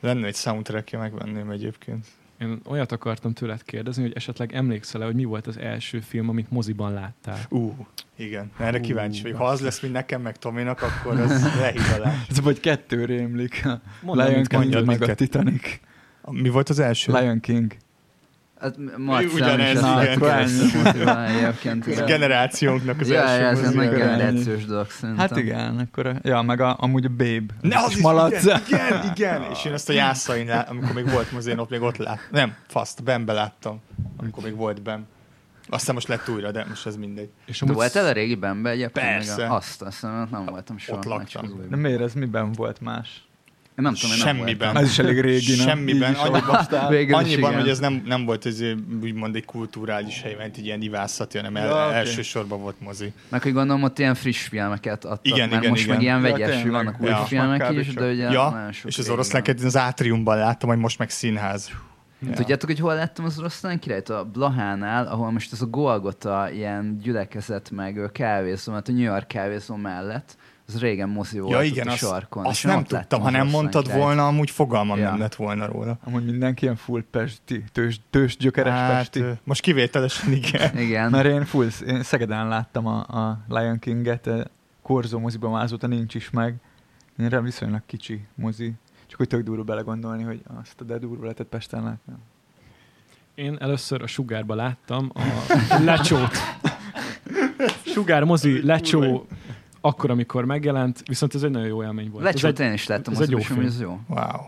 [0.00, 2.06] Lenne egy soundtrackje, megvenném egyébként.
[2.42, 6.50] Én olyat akartam tőled kérdezni, hogy esetleg emlékszel-e, hogy mi volt az első film, amit
[6.50, 7.38] moziban láttál?
[7.48, 8.50] Ú, igen.
[8.58, 9.36] Erre Ú, kíváncsi vagyok.
[9.36, 12.26] Ha az lesz, mint nekem, meg Tominak, akkor az lehívadás.
[12.28, 13.62] Ez vagy kettő rémlik.
[14.02, 15.14] Lion King mondjad, meg a.
[15.14, 15.80] Titanic.
[16.30, 17.12] Mi volt az első?
[17.12, 17.76] Lion King.
[18.62, 19.78] Hát Marcel Ugyanez,
[21.60, 21.82] igen.
[21.86, 25.28] Ez generációnknak az Ja, ja, első ez egy generációs dolog szerintem.
[25.28, 27.44] Hát igen, akkor, a- ja, meg a, amúgy a Babe.
[27.60, 28.42] Ne, az is, malac.
[28.44, 31.80] igen, igen, igen, és én ezt a jászain, amikor még volt mozi, én ott még
[31.82, 32.24] ott láttam.
[32.30, 33.80] Nem, faszt, Benbe láttam,
[34.16, 35.06] amikor még volt Ben.
[35.68, 37.28] Aztán most lett újra, de most ez mindegy.
[37.46, 39.06] És De voltál a régi benbe egyébként?
[39.06, 39.46] Meg Persze.
[39.46, 40.98] a- Azt, azt nem voltam soha.
[40.98, 41.60] Ott laktam.
[41.70, 43.24] De miért ez miben volt más?
[43.78, 44.56] Én nem tudom, én nem Semmiben.
[44.58, 44.76] voltam.
[44.84, 45.66] Ez is elég régi, nem?
[45.66, 48.60] Semmiben, is annyiban- is Annyiban, hogy ez nem, nem volt ez
[49.02, 51.94] úgymond egy kulturális hely, mert egy ilyen ivászati, hanem el, Ja, oké.
[51.94, 53.12] elsősorban volt mozi.
[53.28, 55.94] Meg hogy gondolom ott ilyen friss filmeket adtak, Igen, mert igen, most igen.
[55.94, 56.70] meg ilyen Ja, vegyes, tényleg.
[56.70, 57.16] vannak új Ja.
[57.16, 57.94] filmek is, csak.
[58.02, 61.70] de ugye Ja, nagyon sok és az oroszlánket az átriumban láttam, hogy most meg színház.
[62.26, 62.32] Ja.
[62.34, 64.08] Tudjátok, hogy hol láttam az oroszlán királyt?
[64.08, 69.26] A Blahánál, ahol most ez a Golgota ilyen gyülekezet meg kávézó, mert a New York
[69.26, 72.44] kávézó mellett, az régen mozi volt Ja ott igen, a azt, sarkon.
[72.44, 74.02] azt nem ott tudtam, ha nem mondtad királyt.
[74.02, 75.10] volna, amúgy fogalmam Ja.
[75.10, 75.98] nem lett volna róla.
[76.04, 79.22] Amúgy mindenki ilyen full pesti, tős, tős gyökeres Hát, pesti.
[79.44, 80.78] most kivételesen igen.
[80.86, 81.10] Igen.
[81.10, 84.28] Mert én full, én Szegeden láttam a, a Lion King-et,
[84.82, 86.54] Korzó moziban már azóta nincs is meg.
[87.18, 88.72] Én viszonylag kicsi mozi.
[89.06, 92.12] Csak hogy tök durva belegondolni, hogy azt a de durva lehetett Pesten látni.
[93.34, 95.22] Én először a Sugárba láttam a
[95.84, 96.30] Lecsót.
[97.94, 99.26] Sugár mozi, Lecsó,
[99.84, 102.26] akkor, amikor megjelent, viszont ez egy nagyon jó élmény volt.
[102.26, 103.60] Ez Lecsót egy, én is láttam, ez az egy jó film.
[103.60, 104.00] ez jó.
[104.08, 104.40] Wow.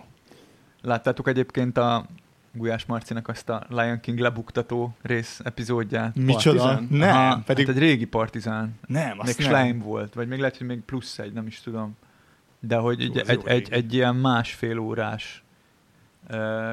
[0.83, 2.07] Láttátok egyébként a
[2.53, 6.15] Gulyás Marcinak azt a Lion King lebuktató rész epizódját?
[6.17, 6.63] Micsoda?
[6.63, 6.99] Partizán?
[6.99, 8.75] Nem, Aha, pedig Hát egy régi partizán.
[8.87, 9.47] nem, Még azt nem.
[9.47, 11.97] Schleim volt, vagy még lehet, hogy még plusz egy, nem is tudom.
[12.61, 15.44] De hogy Jó, egy, egy, egy, egy ilyen másfél órás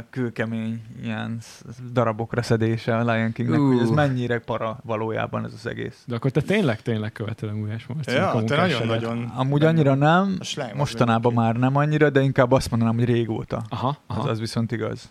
[0.10, 1.40] kőkemény ilyen
[1.94, 3.72] darabokra szedése a Lion Kingnek, Ú.
[3.72, 6.04] hogy ez mennyire para valójában ez az egész.
[6.08, 9.24] De akkor te tényleg, tényleg követelem Gulyás Ja, te nagyon-nagyon...
[9.36, 10.38] Amúgy annyira nem,
[10.76, 13.62] mostanában már nem annyira, de inkább azt mondanám, hogy régóta.
[13.70, 14.22] Aha, aha.
[14.22, 15.10] Az, az viszont igaz.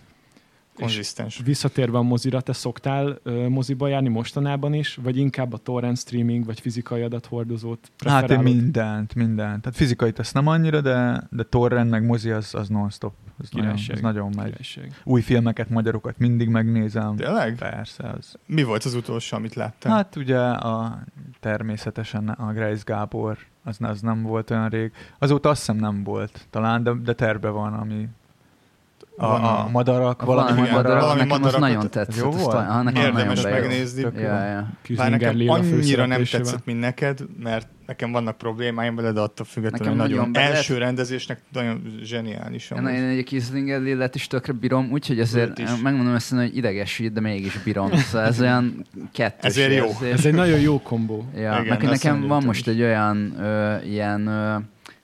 [0.74, 1.40] Konzisztens.
[1.44, 6.44] Visszatérve a mozira, te szoktál ö, moziba járni mostanában is, vagy inkább a torrent streaming,
[6.44, 8.54] vagy fizikai adathordozót Hát én preferálod?
[8.54, 9.62] mindent, mindent.
[9.62, 13.12] Tehát fizikait azt nem annyira, de, de torrent meg mozi az, az non-stop.
[13.38, 13.96] Az nagyon, Királyság.
[13.96, 14.44] az nagyon megy.
[14.44, 15.00] Királyság.
[15.04, 17.16] Új filmeket, magyarokat mindig megnézem.
[17.16, 17.56] Tényleg?
[17.56, 18.35] Persze, az.
[18.46, 19.92] Mi volt az utolsó, amit láttál?
[19.92, 21.02] Hát ugye a,
[21.40, 24.92] természetesen a Grace Gábor, az, az nem volt olyan rég.
[25.18, 28.09] Azóta azt hiszem nem volt talán, de, de terve van, ami
[29.20, 30.83] a, a, madarak, valami valami madarak.
[30.83, 32.24] madarak, valami nekem az madarakat- nagyon tetszett.
[32.24, 32.54] Jó volt?
[32.54, 34.00] a- nekem Érdemes nagyon megnézni.
[34.16, 34.68] Ja, ja.
[34.96, 39.94] Bár nekem annyira nem tetszett, mint neked, mert nekem vannak problémáim vele, de attól függetlenül
[39.96, 42.70] Nekem nagyon, nagyon első rendezésnek nagyon zseniális.
[42.70, 47.20] Én, én egy Kislinger Lillet is tökre bírom, úgyhogy azért megmondom ezt, hogy idegesít, de
[47.20, 47.90] mégis bírom.
[47.96, 50.06] Szóval ez olyan kettős Ezért jó.
[50.12, 51.24] Ez egy nagyon jó kombó.
[51.37, 53.35] Ja, Igen, nekem van most egy olyan
[53.85, 54.30] ilyen,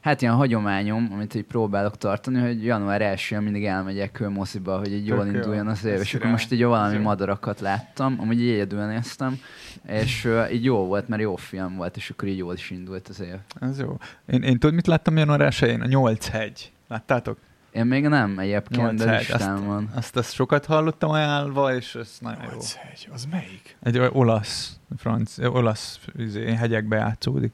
[0.06, 4.92] hát ilyen hagyományom, amit így próbálok tartani, hogy január 1 mindig elmegyek ö, moziba, hogy
[4.92, 5.38] így jól Tök jó.
[5.38, 7.02] induljon az év, és akkor most így jó valami jó.
[7.02, 9.38] madarakat láttam, amúgy így egyedül néztem,
[9.86, 13.08] és ö, így jó volt, mert jó film volt, és akkor így jól is indult
[13.08, 13.36] az év.
[13.60, 13.96] Ez jó.
[14.26, 16.72] Én, én tudod, mit láttam január 1 A Nyolc hegy.
[16.88, 17.38] Láttátok?
[17.72, 19.90] Én még nem egyébként, de listán van.
[19.94, 22.50] Azt, azt sokat hallottam ajánlva, és ez nagyon jó.
[22.50, 23.76] Nyolc hegy, az melyik?
[23.82, 27.52] Egy olasz, franc, olasz izé, hegyekbe játszódik.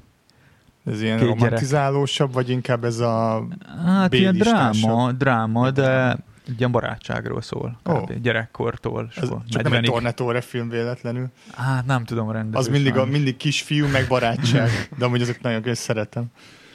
[0.85, 1.41] Ez ilyen Két gyerek.
[1.41, 3.47] romantizálósabb, vagy inkább ez a...
[3.85, 6.17] Hát ilyen dráma, dráma, de
[6.49, 7.79] egy ilyen barátságról szól.
[7.85, 8.15] Oh.
[8.23, 9.09] Gyerekkortól.
[9.17, 9.43] Ez soha.
[9.49, 9.87] csak nem egy 40-ig.
[9.87, 11.27] Tornatore film véletlenül.
[11.57, 12.59] Hát nem tudom rendezni.
[12.59, 14.71] Az mindig, a, mindig kisfiú, meg barátság.
[14.99, 16.25] De amúgy azok nagyon szeretem.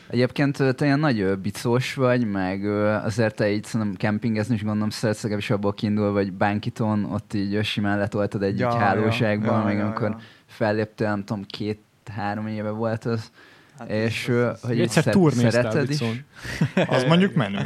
[0.09, 2.65] Egyébként te ilyen nagy bicós vagy, meg
[3.03, 7.65] azért te így szerintem kempingezni is gondolom szeretsz, legalábbis abból kiindul, vagy Bánkiton, ott így
[7.65, 10.17] simán letoltad egyik Ja, hálóságban, ja, meg ja, amikor ja.
[10.45, 13.31] felléptél, nem tudom, két-három éve volt az,
[13.79, 16.01] Hát és ez- ez- hogy Egyszer szer- szereted is.
[16.87, 17.65] Az mondjuk menő.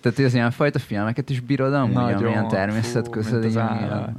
[0.00, 3.46] Tehát hogy az ilyen fajta filmeket is bírod amúgy, Nagyon, amilyen természet közeli.
[3.46, 4.10] az állat.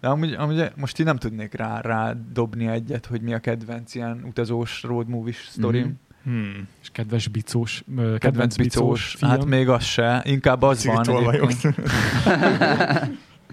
[0.00, 3.94] De amúgy, amúgy most így nem tudnék rá, rá dobni egyet, hogy mi a kedvenc
[3.94, 5.82] ilyen utazós road movie sztorim.
[5.82, 5.90] Mhm.
[6.24, 6.68] Hmm.
[6.82, 9.30] És kedves bicós, kedvenc, Kedvenc bicós, film.
[9.30, 11.04] hát még az se, inkább az van.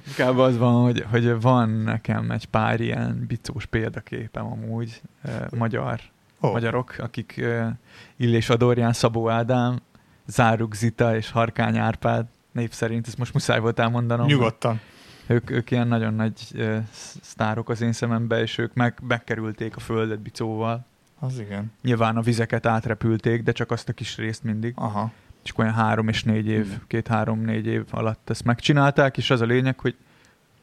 [0.07, 5.99] Inkább az van, hogy, hogy van nekem egy pár ilyen bicós példaképem amúgy, eh, magyar,
[6.39, 6.51] Oh.
[6.51, 7.67] magyarok, akik eh,
[8.15, 9.79] Illés Adorján, Szabó Ádám,
[10.25, 14.27] Záruk Zita és Harkány Árpád név szerint, ezt most muszáj volt elmondanom.
[14.27, 14.79] Nyugodtan.
[15.27, 16.83] Ők, ők ilyen nagyon nagy eh,
[17.21, 20.85] sztárok az én szemembe, és ők meg, megkerülték a földet bicóval.
[21.19, 21.71] Az igen.
[21.81, 24.73] Nyilván a vizeket átrepülték, de csak azt a kis részt mindig.
[24.75, 25.11] Aha.
[25.43, 26.81] És olyan három és négy év, Hmm.
[26.87, 29.95] két-három-négy év alatt ezt megcsinálták, és az a lényeg, hogy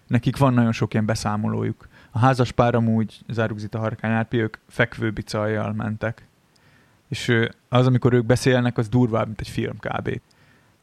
[0.06, 1.88] nekik van nagyon sok ilyen beszámolójuk.
[2.16, 6.26] A házas pár amúgy, Zárugzita Harkány Árpi, ők fekvő bicajjal mentek.
[7.08, 7.32] És
[7.68, 10.20] az, amikor ők beszélnek, az durvább, mint egy film kb.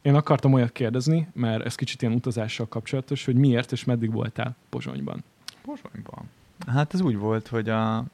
[0.02, 4.56] Én akartam olyat kérdezni, mert ez kicsit ilyen utazással kapcsolatos, hogy miért és meddig voltál
[4.68, 5.24] Pozsonyban.
[5.62, 6.30] Pozsonyban.
[6.66, 8.04] Hát ez úgy volt, hogy a,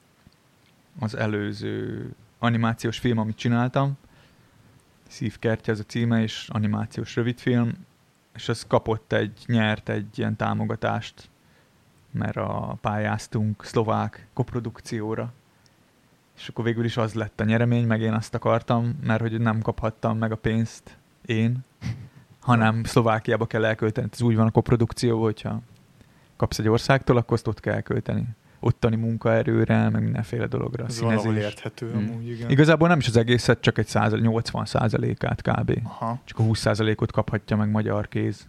[0.98, 3.92] az előző animációs film, amit csináltam,
[5.08, 7.72] Szívkertje ez a címe, és animációs rövidfilm,
[8.34, 11.28] és az kapott egy, nyert egy ilyen támogatást,
[12.10, 15.32] mert a pályáztunk szlovák koprodukcióra.
[16.36, 19.60] És akkor végül is az lett a nyeremény, meg én azt akartam, mert hogy nem
[19.60, 20.96] kaphattam meg a pénzt
[21.26, 21.64] én,
[22.40, 24.08] hanem Szlovákiába kell elkölteni.
[24.12, 25.60] Ez úgy van a koprodukció, hogyha
[26.36, 28.24] kapsz egy országtól, akkor azt ott kell elkölteni.
[28.60, 30.84] Ottani munkaerőre, meg mindenféle dologra.
[30.84, 31.44] Ez valahol színezés.
[31.44, 31.96] érthető Mm.
[31.96, 32.50] amúgy, igen.
[32.50, 35.80] Igazából nem is az egészet, csak egy százalék, 80 százalékát kb.
[35.84, 36.20] Aha.
[36.24, 38.48] Csak a 20 százalékot kaphatja meg magyar kéz.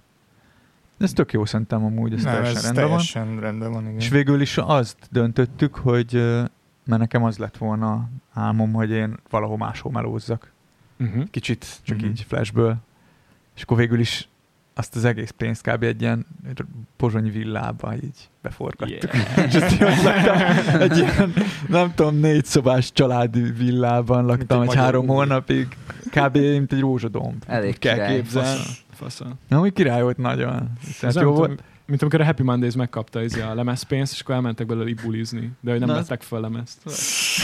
[1.01, 2.91] Ez tök jó szerintem amúgy, ez Nem, teljesen ez rendben van.
[2.97, 3.95] teljesen rendben van, igen.
[3.99, 6.13] És végül is azt döntöttük, hogy
[6.85, 10.51] mert nekem az lett volna álmom, hogy én valahol máshol melózzak.
[10.99, 11.23] Uh-huh.
[11.31, 12.05] Kicsit csak Mhm.
[12.05, 12.75] így flashből.
[13.55, 14.29] És akkor végül is
[14.73, 15.83] azt az egész pénzt kb.
[15.83, 16.25] egy ilyen
[16.97, 19.13] pozsonyi villába így beforgattuk.
[19.13, 19.45] Yeah.
[19.47, 20.37] És azt így ott laktam,
[20.81, 21.33] egy ilyen,
[21.67, 25.67] nem tudom, négy szobás családi villában laktam egy egy három hónapig.
[26.11, 26.37] Kb.
[26.37, 27.43] mint egy rózsadomb.
[27.47, 28.15] Elég kell király.
[28.15, 28.59] képzelni.
[29.01, 29.25] Fasza.
[29.47, 30.71] Na, úgy király volt nagyon.
[30.89, 31.63] Ez Tehát nem jó tudom, volt.
[31.85, 35.71] mint amikor a Happy Mondays megkapta izé a lemezpénzt, és akkor elmentek belőle ibulizni, de
[35.71, 36.77] hogy nem Na, vettek fel lemezt.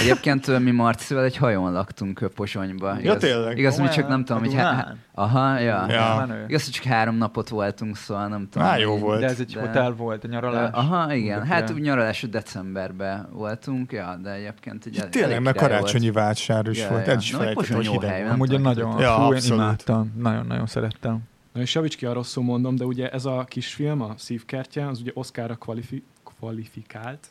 [0.01, 2.97] Egyébként mi Marcival egy hajón laktunk Pozsonyba.
[3.01, 3.57] Ja, tényleg?
[3.57, 4.53] Igaz, mi csak nem tudom, hogy...
[4.53, 4.97] há- Dunán.
[5.13, 5.85] Aha, ja.
[5.89, 6.27] Ja.
[6.47, 8.67] Igaz, hogy csak három napot voltunk, szóval nem tudom.
[8.67, 9.19] Á, jó hogy- volt.
[9.19, 10.69] De ez egy De- hotel volt, a nyaralás.
[10.73, 11.45] Ö, Aha, igen.
[11.45, 16.79] Hát úgy nyaralás decemberben voltunk, ja, de egyébként egy Ja, Tényleg, meg karácsonyi váltsár is
[16.79, 17.05] Ja, volt.
[17.07, 17.13] ja.
[17.13, 19.21] Ez is Na, hogy Pozsony hogy jó hideg hely, Amúgy tudom, nagyon, hogy- Ja, fú,
[19.21, 19.61] én abszolút.
[19.63, 20.13] imádtam.
[20.17, 21.19] Nagyon-nagyon szerettem.
[21.57, 24.87] Na és javíts ki, ha rosszul mondom, de ugye ez a kis film, a Szívkertje,
[24.87, 27.27] az ugye Oscarra kvalifi- kvalifikált,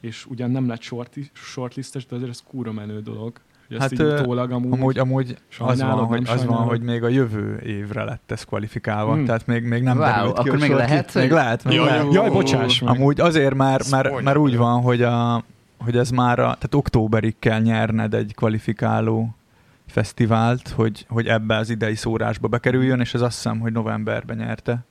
[0.00, 3.32] és ugyan nem lett short, shortlistes, de azért ez kúra menő dolog.
[3.68, 7.02] Hogy ezt Hát, ö, utólag amúgy, Amúgy, amúgy az van, hogy, az van, hogy még
[7.02, 9.14] a jövő évre lett ez kvalifikálva.
[9.14, 9.24] Hmm.
[9.24, 11.86] Tehát még, még nem Wow, derült ki, akkor még lehet, Még hogy- lehet, még Jaj,
[11.86, 12.04] lehet.
[12.04, 12.12] jó.
[12.12, 12.94] Jaj, bocsáss meg!
[12.94, 15.44] Amúgy azért már, Ezt mondjad mert úgy van, hogy, a,
[15.78, 19.34] hogy ez már a, tehát októberig kell nyerned egy kvalifikáló
[19.88, 24.84] fesztivált, hogy, hogy ebbe az idei szórásba bekerüljön, és ez azt hiszem, hogy novemberben nyerte,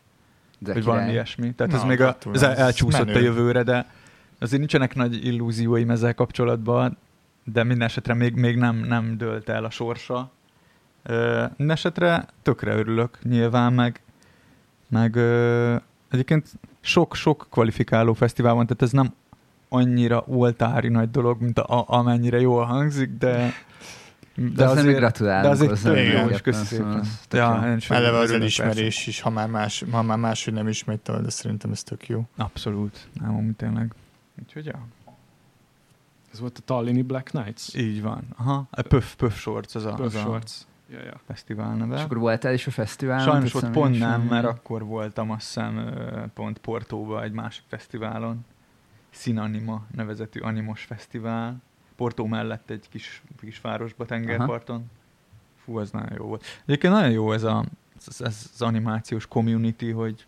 [0.59, 1.53] De vagy valami ilyesmi.
[1.53, 2.57] Tehát Na, ez még a, ez gratulálok.
[2.57, 3.19] el- elcsúszott Menő.
[3.19, 3.85] a jövőre, de
[4.39, 6.97] azért nincsenek nagy illúzióim ezzel kapcsolatban,
[7.43, 10.31] de minden esetre még, még nem, nem dőlt el a sorsa.
[11.03, 14.01] Ö, Minden esetre tökre örülök nyilván, meg,
[14.87, 15.75] meg ö,
[16.11, 16.47] egyébként
[16.81, 19.13] sok-sok kvalifikáló fesztivál van, tehát ez nem
[19.69, 23.51] annyira oltári nagy dolog, mint a, amennyire jól hangzik, de
[24.39, 27.79] De, azért, még gratulálunk de azért hozzá, tök jó, és köszi szóval szépen.
[27.87, 31.71] Ja, Eleve az elismerés is, ha már, más, ha már máshogy nem ismert, de szerintem
[31.71, 32.25] ez tök jó.
[32.37, 33.93] Abszolút, nem, amúgy tényleg.
[34.41, 34.87] Úgyhogy ja.
[36.31, 37.75] Ez volt a Tallini Black Nights.
[37.75, 38.23] Így van.
[38.35, 38.67] Aha.
[38.71, 40.51] A Puff, Puff Shorts az a, Puff az a Shorts.
[40.91, 41.19] Ja, ja.
[41.27, 41.95] fesztivál neve.
[41.95, 43.23] És akkor voltál is a fesztiválon?
[43.23, 45.93] Sajnos ott pont nem, mert akkor voltam azt hiszem
[46.33, 48.45] pont Portóba egy másik fesztiválon.
[49.09, 51.57] Sinanima nevezetű animos fesztivál.
[51.97, 54.91] Portó mellett egy kis, kis városba tengerparton.
[55.63, 56.43] Fú, az nagyon jó volt.
[56.65, 57.65] Egyébként nagyon jó ez, a,
[57.97, 60.25] ez, ez az animációs community, hogy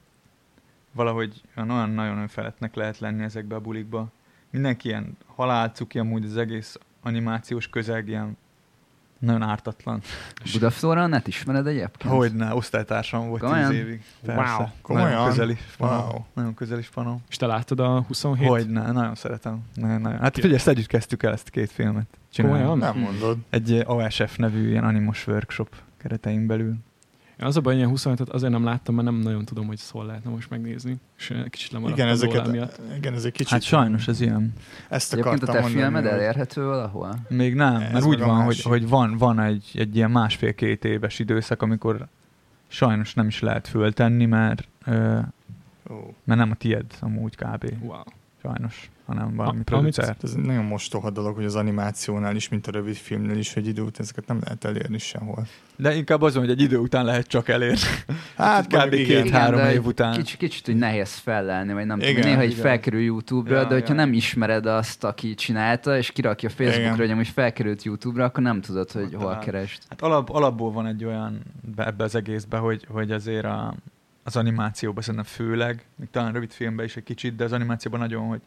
[0.91, 4.11] valahogy olyan nagyon önfeledtnek lehet lenni ezekbe a bulikba.
[4.49, 8.37] Mindenki ilyen halálcuki, amúgy az egész animációs közeg ilyen
[9.19, 10.01] nagyon ártatlan.
[10.53, 12.13] Budaflóra net ismered egyébként?
[12.13, 13.69] Hogyne, osztálytársam volt Komolyan?
[13.69, 14.03] tíz évig.
[14.25, 14.55] Persze.
[14.57, 14.67] Wow.
[14.81, 15.09] Komolyan?
[15.09, 16.07] Nagyon közeli spanom.
[16.07, 16.23] Wow.
[16.33, 17.21] Nagyon közeli spanom.
[17.29, 18.47] És te láttad a 27?
[18.47, 19.59] Hogyne, nagyon szeretem.
[19.73, 20.19] Nagyon, nagyon.
[20.19, 22.57] Hát figyelj, ezt együtt kezdtük el ezt a két filmet csinálni.
[22.57, 22.77] Komolyan?
[22.77, 23.37] Nem mondod.
[23.49, 26.75] Egy ASF nevű ilyen animos workshop keretein belül.
[27.41, 30.05] Az a baj, hogy ilyen 27-et azért nem láttam, mert nem nagyon tudom, hogy szól
[30.05, 30.95] lehetne most megnézni.
[31.17, 32.79] És eh, kicsit lemaradtam Igen, ezeket, emiatt.
[32.97, 33.47] igen, ez egy kicsit.
[33.51, 34.53] Hát sajnos ez ilyen.
[34.89, 35.81] Ezt Egyébként a akartam te mondani.
[35.81, 37.15] filmed hogy- elérhető valahol?
[37.29, 38.65] Még nem, Ez mert úgy a van, hogy, másik.
[38.65, 42.07] hogy van, van egy, egy ilyen másfél-két éves időszak, amikor
[42.67, 45.19] sajnos nem is lehet föltenni, mert, ö,
[45.89, 45.95] Ó.
[46.23, 47.73] mert nem a tied amúgy kb.
[47.81, 48.01] Wow.
[48.41, 48.89] Sajnos.
[49.09, 50.05] Hanem valami A- producer.
[50.05, 53.67] Hát Ez nagyon mostoha dolog, hogy az animációnál is, mint a rövid filmnél is, hogy
[53.67, 55.47] idő után ezeket nem lehet elérni sehol.
[55.75, 57.77] De inkább azon, hogy egy idő után lehet csak elérni.
[58.35, 58.73] Hát kb.
[58.73, 59.23] mondjuk igen.
[59.23, 60.13] két- három de év után.
[60.13, 62.63] Kicsit, kicsit úgy nehéz felelni, vagy nem Igen, tudom, néha így igen.
[62.63, 63.99] felkerül YouTube-ra, Ja, de hogyha ja.
[63.99, 66.95] nem ismered azt, aki csinálta, és kirakja Facebookra, Igen.
[66.97, 69.39] hogy amúgy felkerült YouTube-ra, akkor nem tudod, hogy Ott hol talál.
[69.39, 69.81] keresd.
[69.89, 71.41] Hát alap, alapból van egy olyan
[71.75, 73.75] be- ebbe az egészbe, hogy, hogy azért a,
[74.23, 78.27] az animációban szerintem főleg, még talán rövid filmben is egy kicsit, de az animációban nagyon,
[78.27, 78.41] hogy,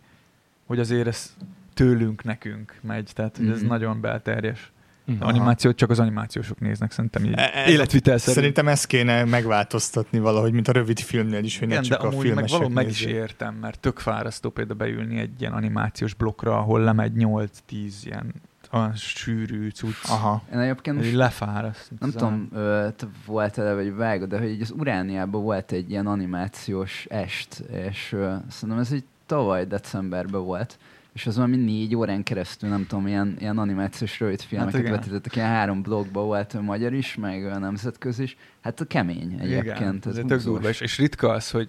[0.73, 1.35] hogy azért ez
[1.75, 3.69] tőlünk, nekünk megy, tehát hogy ez Mhm.
[3.69, 4.73] nagyon belterjes.
[5.05, 5.17] Mhm.
[5.21, 5.31] Aha.
[5.31, 8.37] Animációt csak az animációsok néznek, szerintem így E- ez- életvitel szerint.
[8.37, 12.03] Szerintem ezt kéne megváltoztatni valahogy, mint a rövid filmnél is, hogy ne Igen, de csak
[12.03, 15.53] a amúgy meg filmesek való meg is értem, mert tök fárasztó például beülni egy ilyen
[15.53, 18.33] animációs blokkra, ahol lemegy 8-10 ilyen
[18.71, 20.05] a sűrű cucc.
[20.09, 20.43] Aha.
[20.53, 21.91] Én egyébként Hogy most lefáraszt.
[22.01, 26.07] nem tudom, ö, te voltál vagy vágod, de hogy így az Urániában volt egy ilyen
[26.07, 27.59] animációs est,
[27.89, 30.79] és ö, szerintem ez egy tavaly decemberben volt,
[31.13, 34.93] és az valami négy órán keresztül, nem tudom, ilyen, ilyen animációs rövid filmeket igen.
[34.93, 38.37] vetítettek, ilyen három blogban volt magyar is, meg ö, nemzetközi is.
[38.61, 40.05] Hát a kemény egyébként.
[40.07, 41.69] Igen, ez tök durva, és, és ritka az, hogy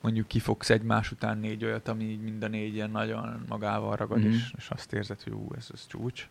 [0.00, 4.18] mondjuk kifogsz egymás után négy olyat, ami így mind a négy ilyen nagyon magával ragad,
[4.18, 4.28] Mhm.
[4.28, 6.28] és, és azt érzed, hogy ú, ez, ez csúcs.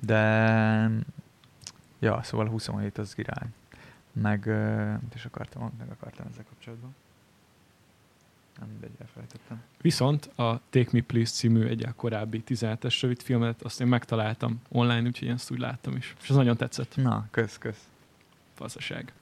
[0.00, 0.90] De
[1.98, 3.46] ja, szóval a 27 az király.
[4.12, 4.46] Meg,
[5.02, 6.94] mit is akartam, meg akartam ezzel kapcsolatban.
[8.62, 9.62] Nem mindegy, elfelejtettem.
[9.80, 15.06] Viszont a Take Me Please című egy korábbi 17-es rövid filmet, azt én megtaláltam online,
[15.06, 16.14] úgyhogy én ezt úgy láttam is.
[16.22, 16.96] És ez nagyon tetszett.
[16.96, 17.88] Na, kösz, kösz.
[18.54, 19.12] Fazaság.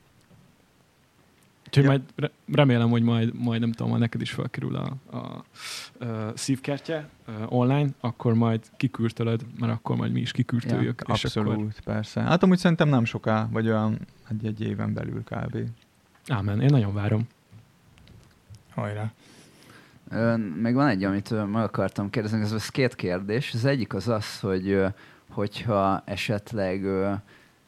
[1.66, 1.88] Úgyhogy Ja.
[1.90, 5.16] majd re- remélem, hogy majd, majd nem tudom, ha neked is felkerül a, a,
[6.04, 11.02] a szívkertje uh, online, akkor majd kiküldtölöd, mert akkor majd mi is kiküldtöljük.
[11.06, 12.20] Ja, és abszolút, akkor, persze.
[12.20, 13.98] Hát amúgy szerintem nem soká, vagy olyan
[14.28, 15.56] egy-egy éven belül kb.
[16.28, 17.26] ámen, én nagyon várom.
[18.74, 19.12] Hajrá.
[20.60, 23.54] Még van egy, amit meg akartam kérdezni, ez, ez két kérdés.
[23.54, 24.84] Az egyik az az, hogy
[25.28, 26.84] hogyha esetleg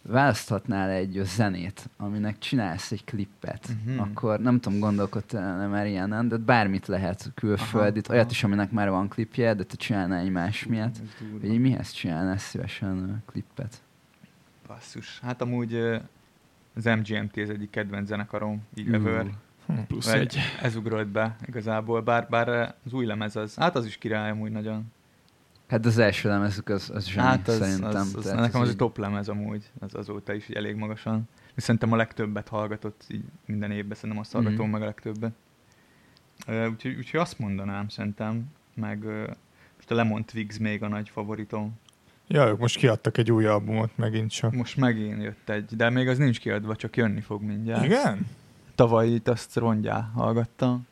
[0.02, 3.98] választhatnál egy zenét, aminek csinálsz egy klippet, Mhm.
[3.98, 8.34] akkor nem tudom, gondolkodtál már ilyenen, de bármit lehet külföldit, Aha, olyat aha.
[8.34, 10.96] is, aminek már van klipje, de te csinálnál egy más miatt.
[11.40, 13.82] Hogy mihez csinálnál szívesen klippet?
[14.66, 15.18] Basszus.
[15.22, 15.74] Hát amúgy
[16.76, 18.88] az MGMT az egyik kedvenc zenekarom, így
[19.68, 19.86] ever.
[19.86, 20.38] Plusz Vagy egy.
[20.62, 22.48] Ez ugrott be igazából, bár, bár
[22.84, 24.92] az új lemez az, hát az is király amúgy nagyon.
[25.68, 27.90] Hát az első lemezük az, az zseni, hát az, szerintem.
[28.00, 31.28] az, az, nekem az így- egy top lemez amúgy, az azóta is elég magasan.
[31.54, 34.70] És szerintem a legtöbbet hallgatott így minden évben, szerintem azt hallgatom Mhm.
[34.70, 35.32] meg a legtöbbet.
[36.46, 38.44] Úgyhogy, úgyhogy azt mondanám szerintem,
[38.74, 39.04] meg
[39.76, 41.72] most a Lemon Twigs még a nagy favoritom.
[42.28, 44.52] Ja, ők most kiadtak egy új albumot megint csak.
[44.54, 47.84] Most megint jött egy, de még az nincs kiadva, csak jönni fog mindjárt.
[47.84, 48.26] Igen?
[48.74, 50.86] Tavaly itt azt rongyá hallgattam.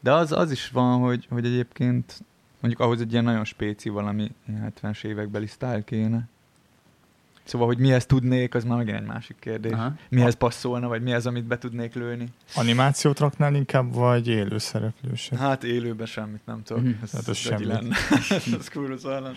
[0.00, 2.22] De az, az is van, hogy, hogy egyébként
[2.60, 6.28] mondjuk ahhoz egy ilyen nagyon spéci valami ilyen 70-es évekbeli sztál kéne.
[7.48, 9.72] Szóval, hogy mihez tudnék, az már megint egy másik kérdés.
[9.72, 9.92] Aha.
[10.08, 12.28] Mihez passzolna, vagy mi az, amit be tudnék lőni.
[12.54, 15.38] Animációt raknál inkább, vagy élő szereplőset?
[15.38, 16.82] Hát élőben semmit nem tudok.
[16.82, 16.92] Mhm.
[17.02, 17.96] Ez, Hát az lenne.
[18.58, 19.30] ez kurva.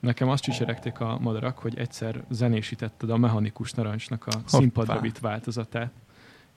[0.00, 5.92] Nekem azt csicseregték a madarak, hogy egyszer zenésítetted a mechanikus narancsnak a színpadrövid változatát.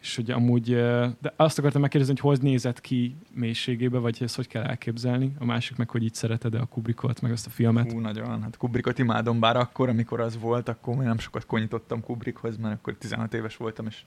[0.04, 0.76] És hogy amúgy,
[1.22, 5.34] de azt akartam megkérdezni, hogy hogy nézett ki mélységébe, vagy ezt hogy kell elképzelni.
[5.40, 7.92] A másik meg, hogy így szereted-e a Kubrickot, meg azt a filmet.
[7.92, 8.42] Hú, nagyon.
[8.42, 12.76] Hát Kubrickot imádom, bár akkor, amikor az volt, akkor még nem sokat konyítottam Kubrickhoz, mert
[12.76, 14.04] akkor 16 éves voltam, és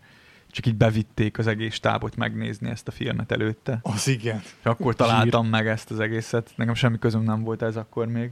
[0.51, 3.79] csak így bevitték az egész stábot megnézni ezt a filmet előtte.
[3.83, 4.39] Az igen.
[4.39, 6.53] És akkor találtam meg ezt az egészet.
[6.57, 8.31] Nekem semmi közöm nem volt ez akkor még.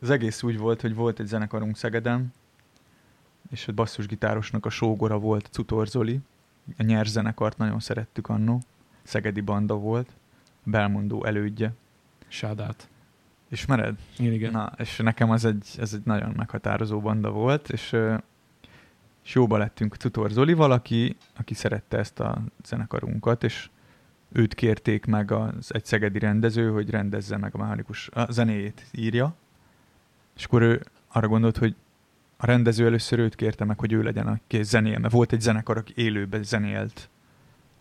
[0.00, 2.32] Az egész úgy volt, hogy volt egy zenekarunk Szegeden,
[3.50, 6.20] és a basszusgitárosnak a sógora volt Cutor Zoli.
[6.78, 8.60] A nyers zenekart nagyon szerettük annó.
[9.02, 10.08] Szegedi banda volt.
[10.62, 11.72] Belmondó elődje.
[12.28, 12.88] Sádát.
[13.48, 13.98] Ismered?
[14.18, 14.50] Én igen.
[14.52, 17.96] Na, és nekem az egy, ez egy nagyon meghatározó banda volt, és,
[19.24, 23.68] és jóba lettünk Tutor Zolival, aki, aki szerette ezt a zenekarunkat, és
[24.32, 29.34] őt kérték meg az egy szegedi rendező, hogy rendezze meg a mechanikus a zenéjét írja,
[30.36, 31.74] és akkor ő arra gondolt, hogy
[32.44, 35.76] a rendező először őt kérte meg, hogy ő legyen a zenél, mert volt egy zenekar,
[35.76, 37.08] aki élőben zenélt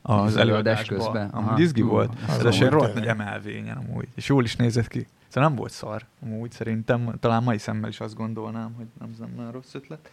[0.02, 1.30] az Az előadás közben?
[1.30, 1.60] Aha.
[1.60, 2.14] izgi Ú, volt.
[2.28, 4.08] amúgy rohadt nagy emelvényen amúgy.
[4.16, 5.08] És jól is nézett ki.
[5.28, 7.16] Szóval nem volt szar, amúgy szerintem.
[7.20, 10.12] Talán mai szemmel is azt gondolnám, hogy nem, nem nagyon rossz ötlet.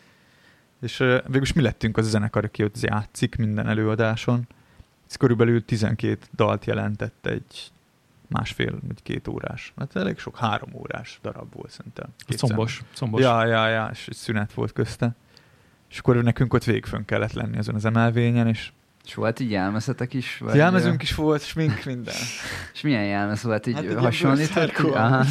[0.80, 4.46] És uh, végülis mi lettünk az a zenekar, aki ott játszik minden előadáson.
[5.08, 7.70] Ez körülbelül 12 dalt jelentett egy
[8.30, 9.72] másfél vagy két órás.
[9.76, 12.08] Hát elég sok három órás darab volt szerintem.
[12.26, 12.82] Két Combos.
[12.94, 13.20] Combos.
[13.20, 15.14] Ja, ja, ja, és egy szünet volt közte.
[15.90, 18.72] És akkor nekünk ott végfön kellett lenni azon az emelvényen, és
[19.04, 20.38] És volt így jelmezetek is?
[20.38, 22.14] Vagy Jelmezünk is volt, smink, minden.
[22.74, 23.66] És milyen jelmez volt?
[23.66, 24.78] Így hát hasonlított?
[24.78, 25.24] Aha.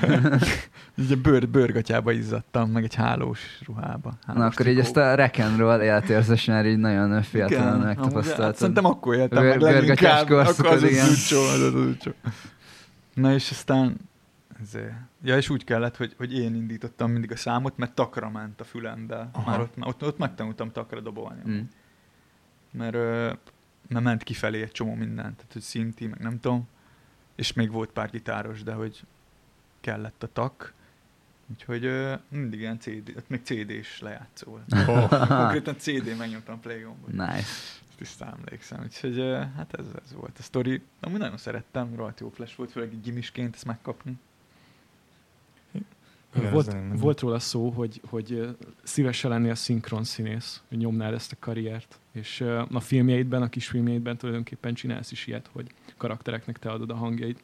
[0.98, 4.12] így a bőr, bőrgatyába izzadtam, meg egy hálós ruhába.
[4.26, 8.44] Hálós Na akkor így ezt a rock'n'roll életérzés már így nagyon fiatalon megtapasztaltad.
[8.44, 12.10] Hát szerintem akkor éltem Bőr, meg leginkább, akkor az az utcsó, az az utcsó.
[13.14, 13.96] Na és aztán
[14.62, 14.94] ezért.
[15.22, 18.64] Ja, és úgy kellett, hogy, hogy én indítottam mindig a számot, mert takra ment a
[18.64, 19.28] fülembe.
[19.32, 19.50] Aha.
[19.50, 21.40] Már ott, ott, ott megtanultam takra dobolni.
[21.48, 21.60] Mm
[22.76, 22.94] mert,
[23.88, 26.68] mert ment kifelé egy csomó mindent, tehát hogy szinti, meg nem tudom,
[27.34, 29.02] és még volt pár gitáros, de hogy
[29.80, 30.74] kellett a tak,
[31.50, 31.90] úgyhogy
[32.28, 34.58] mindig ilyen CD, ott még CD is lejátszó.
[34.86, 35.26] Oh.
[35.26, 37.08] Konkrétan CD megnyomtam Playgonból.
[37.10, 37.34] Nice.
[37.34, 39.18] Ezt tisztán emlékszem, úgyhogy
[39.56, 40.82] hát ez, ez volt a sztori.
[41.00, 44.18] Amúgy nagyon szerettem, rajta jó flash volt, főleg egy gimisként ezt megkapni.
[46.50, 51.98] Volt, volt róla szó, hogy, hogy szívesen lennél szinkron színész, hogy nyomnád ezt a karriert.
[52.12, 52.40] És
[52.72, 57.42] a filmjeidben, a kis filmjeidben tulajdonképpen csinálsz is ilyet, hogy karaktereknek te adod a hangjait.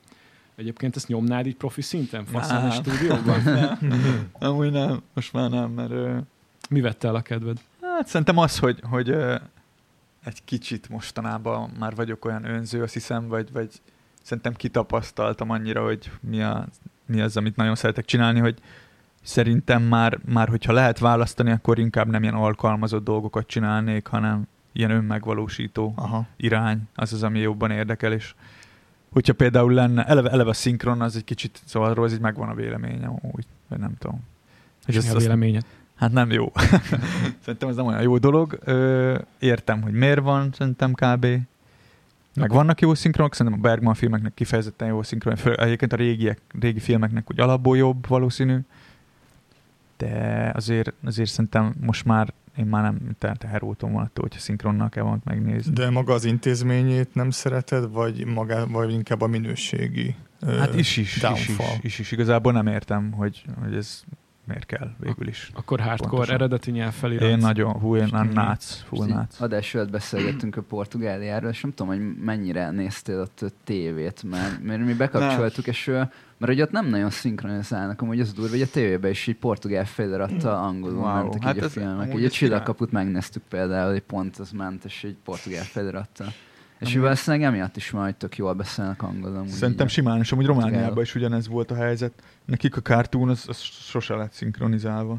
[0.55, 3.43] Egyébként ezt nyomnád így profi szinten, faszán a stúdióban?
[3.81, 4.31] nem.
[4.33, 6.25] Amúgy nem, most már nem, mert...
[6.69, 7.61] Mi vette el a kedved?
[7.81, 9.11] Hát szerintem az, hogy, hogy
[10.25, 13.71] egy kicsit mostanában már vagyok olyan önző, azt hiszem, vagy, vagy
[14.23, 16.67] szerintem kitapasztaltam annyira, hogy mi, a,
[17.07, 18.59] mi az, amit nagyon szeretek csinálni, hogy
[19.23, 24.91] szerintem már, már hogyha lehet választani, akkor inkább nem ilyen alkalmazott dolgokat csinálnék, hanem ilyen
[24.91, 26.27] önmegvalósító Aha.
[26.37, 28.35] irány, az az, ami jobban érdekel, és
[29.13, 32.49] hogyha például lenne, eleve, eleve a szinkron, az egy kicsit, szóval arról az így megvan
[32.49, 34.21] a véleményem, úgy, vagy nem tudom.
[34.87, 35.65] És mi a véleményed?
[35.95, 36.53] Hát nem jó.
[37.45, 38.59] szerintem ez nem olyan jó dolog.
[38.65, 41.27] Ö, értem, hogy miért van, szerintem kb.
[42.35, 42.57] Meg okay.
[42.57, 47.31] vannak jó szinkronok, szerintem a Bergman filmeknek kifejezetten jó szinkron, egyébként a régiek, régi filmeknek
[47.31, 48.59] úgy alapból jobb valószínű,
[49.97, 54.89] de azért, azért szerintem most már én már nem tehát heróton van attól, hogyha szinkronnal
[54.89, 55.73] kell valamit megnézni.
[55.73, 60.15] De maga az intézményét nem szereted, vagy, maga, vagy inkább a minőségi
[60.47, 64.03] Hát is is, is, is, is, is, igazából nem értem, hogy, hogy ez
[64.45, 65.51] miért kell végül is.
[65.55, 66.35] Akkor hardcore Pontosan.
[66.35, 67.29] eredeti nyelv felirat.
[67.29, 69.41] Én nagyon, hú, én a nác, full nác.
[69.41, 74.63] Adás előtt beszélgettünk a Portugáliáról, és nem tudom, hogy mennyire néztél ott a tévét, mert,
[74.63, 75.75] mert mi bekapcsoltuk, nem.
[75.75, 75.91] és
[76.39, 79.85] mert hogy ott nem nagyon szinkronizálnak, amúgy az durva, hogy a tévében is így portugál
[79.85, 82.15] felirattal angolul wow, mentek hát így a filmek.
[82.15, 86.33] Így a csillagkaput megnéztük például, hogy pont az ment, és egy portugál felirattal.
[86.83, 89.49] És mivel valószínűleg emiatt is majd tök jól beszélnek angolul.
[89.49, 92.13] Szerintem simán, és amúgy Romániában is ugyanez volt a helyzet.
[92.45, 95.19] Nekik a cartoon az, az sose lett szinkronizálva.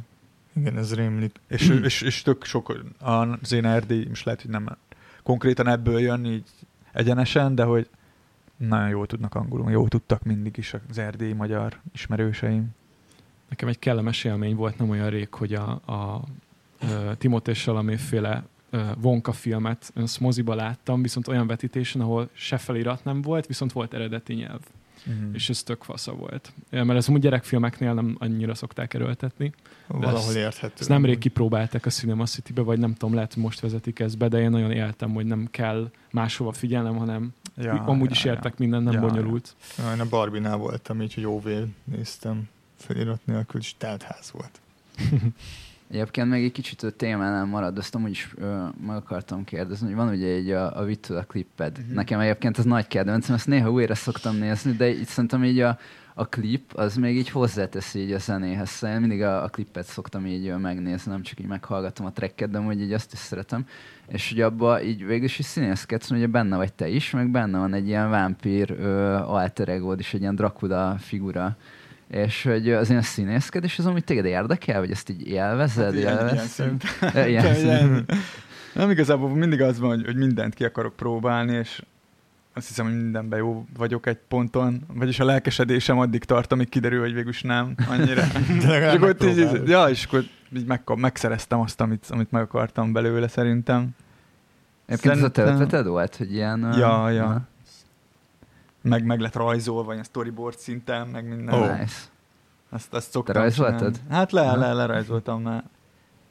[0.55, 1.35] Igen, ez rémlik.
[1.47, 4.77] És, és, és tök sok az én erdély, és lehet, hogy nem
[5.23, 6.49] konkrétan ebből jön így
[6.91, 7.89] egyenesen, de hogy
[8.57, 12.69] nagyon jól tudnak angolul, jól tudtak mindig is az erdélyi magyar ismerőseim.
[13.49, 16.23] Nekem egy kellemes élmény volt nem olyan rég, hogy a, a, a
[17.17, 18.43] Timothée Chalamet féle
[18.97, 24.33] Vonka filmet moziba láttam, viszont olyan vetítésen, ahol se felirat nem volt, viszont volt eredeti
[24.33, 24.61] nyelv.
[25.07, 25.29] Uh-huh.
[25.33, 26.53] És ez tök fasza volt.
[26.69, 29.53] Mert ez úgy gyerekfilmeknél nem annyira szokták erőltetni.
[29.87, 30.73] Valahol ezt, érthető.
[30.79, 34.27] Ezt nemrég kipróbálták a Cinema City-be, vagy nem tudom, lehet, hogy most vezetik ezt be,
[34.27, 38.51] de én nagyon éltem, hogy nem kell máshova figyelnem, hanem ja, amúgy ja, is értek
[38.51, 38.55] ja.
[38.57, 39.55] minden, nem ja, bonyolult.
[39.77, 39.93] Ja.
[39.93, 44.59] Én a Barbie-nál voltam, így, hogy óvé néztem felirat nélkül, és teltház volt.
[45.91, 49.95] Egyébként még egy kicsit a témánál marad, azt amúgy is ö, meg akartam kérdezni, hogy
[49.95, 51.77] van ugye egy a, a Vittula klipped.
[51.77, 51.93] Uh-huh.
[51.93, 55.77] Nekem egyébként ez nagy kedvencem, ezt néha újra szoktam nézni, de így szerintem így a,
[56.13, 58.69] a klip az még így hozzáteszi így a zenéhez.
[58.69, 62.49] Szóval én mindig a, a klippet szoktam így megnézni, nem csak így meghallgatom a tracket,
[62.49, 63.65] de hogy így azt is szeretem.
[64.07, 67.73] És hogy abban így végül is színészkedsz, ugye benne vagy te is, meg benne van
[67.73, 68.71] egy ilyen vámpír
[69.25, 71.57] alter ego is, egy ilyen Dracula figura
[72.07, 75.85] és hogy az ilyen színészkedés az, amit téged érdekel, vagy ezt így élvezed?
[75.85, 78.05] Hát ilyen, ilyen, ilyen, ilyen.
[78.73, 81.81] Nem igazából mindig az van, hogy, hogy mindent ki akarok próbálni, és
[82.53, 86.99] azt hiszem, hogy mindenben jó vagyok egy ponton, vagyis a lelkesedésem addig tart, amíg kiderül,
[86.99, 88.23] hogy végülis nem annyira.
[88.65, 90.23] De és akkor így, ja, és akkor
[90.55, 93.89] így meg, megszereztem azt, amit, amit meg akartam belőle szerintem.
[94.85, 95.45] Egyébként Szerintem...
[95.45, 96.73] ez a te ötleted volt, hogy ilyen...
[96.77, 97.27] Ja, ja.
[97.27, 97.47] Na
[98.83, 101.53] meg, meg lett rajzolva, ilyen storyboard szinten, meg minden.
[101.55, 101.79] Oh.
[101.79, 101.95] Nice.
[102.69, 103.99] Azt, azt szoktam Te rajzoltad?
[104.09, 105.63] Hát le, le, lerajzoltam már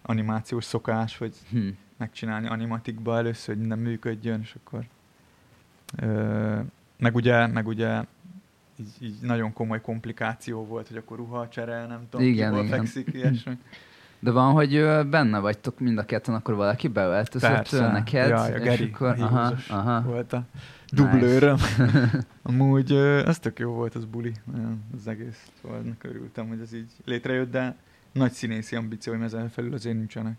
[0.03, 1.79] animációs szokás, hogy hmm.
[1.97, 4.85] megcsinálni animatikba először, hogy minden működjön, és akkor
[5.97, 6.61] ö,
[6.99, 8.05] meg ugye, meg ugye
[8.77, 12.79] így, így nagyon komoly komplikáció volt, hogy akkor ruha cserel, nem tudom, igen, ki igen.
[12.79, 13.59] fekszik, ilyesmi.
[14.19, 14.71] De van, hogy
[15.11, 17.91] benne vagytok mind a ketten, akkor valaki beöltözött Persze.
[17.91, 20.03] neked, ja, ja, Geri, és akkor aha, aha.
[20.03, 20.45] volt a
[20.93, 21.57] dublőröm.
[21.79, 22.25] Nice.
[22.43, 22.93] Amúgy
[23.27, 24.33] az tök jó volt az buli,
[24.97, 25.51] az egész.
[25.63, 27.77] Szóval örültem, hogy ez így létrejött, de
[28.13, 30.35] nagy színészi ambícióim ezen felül azért nincsenek.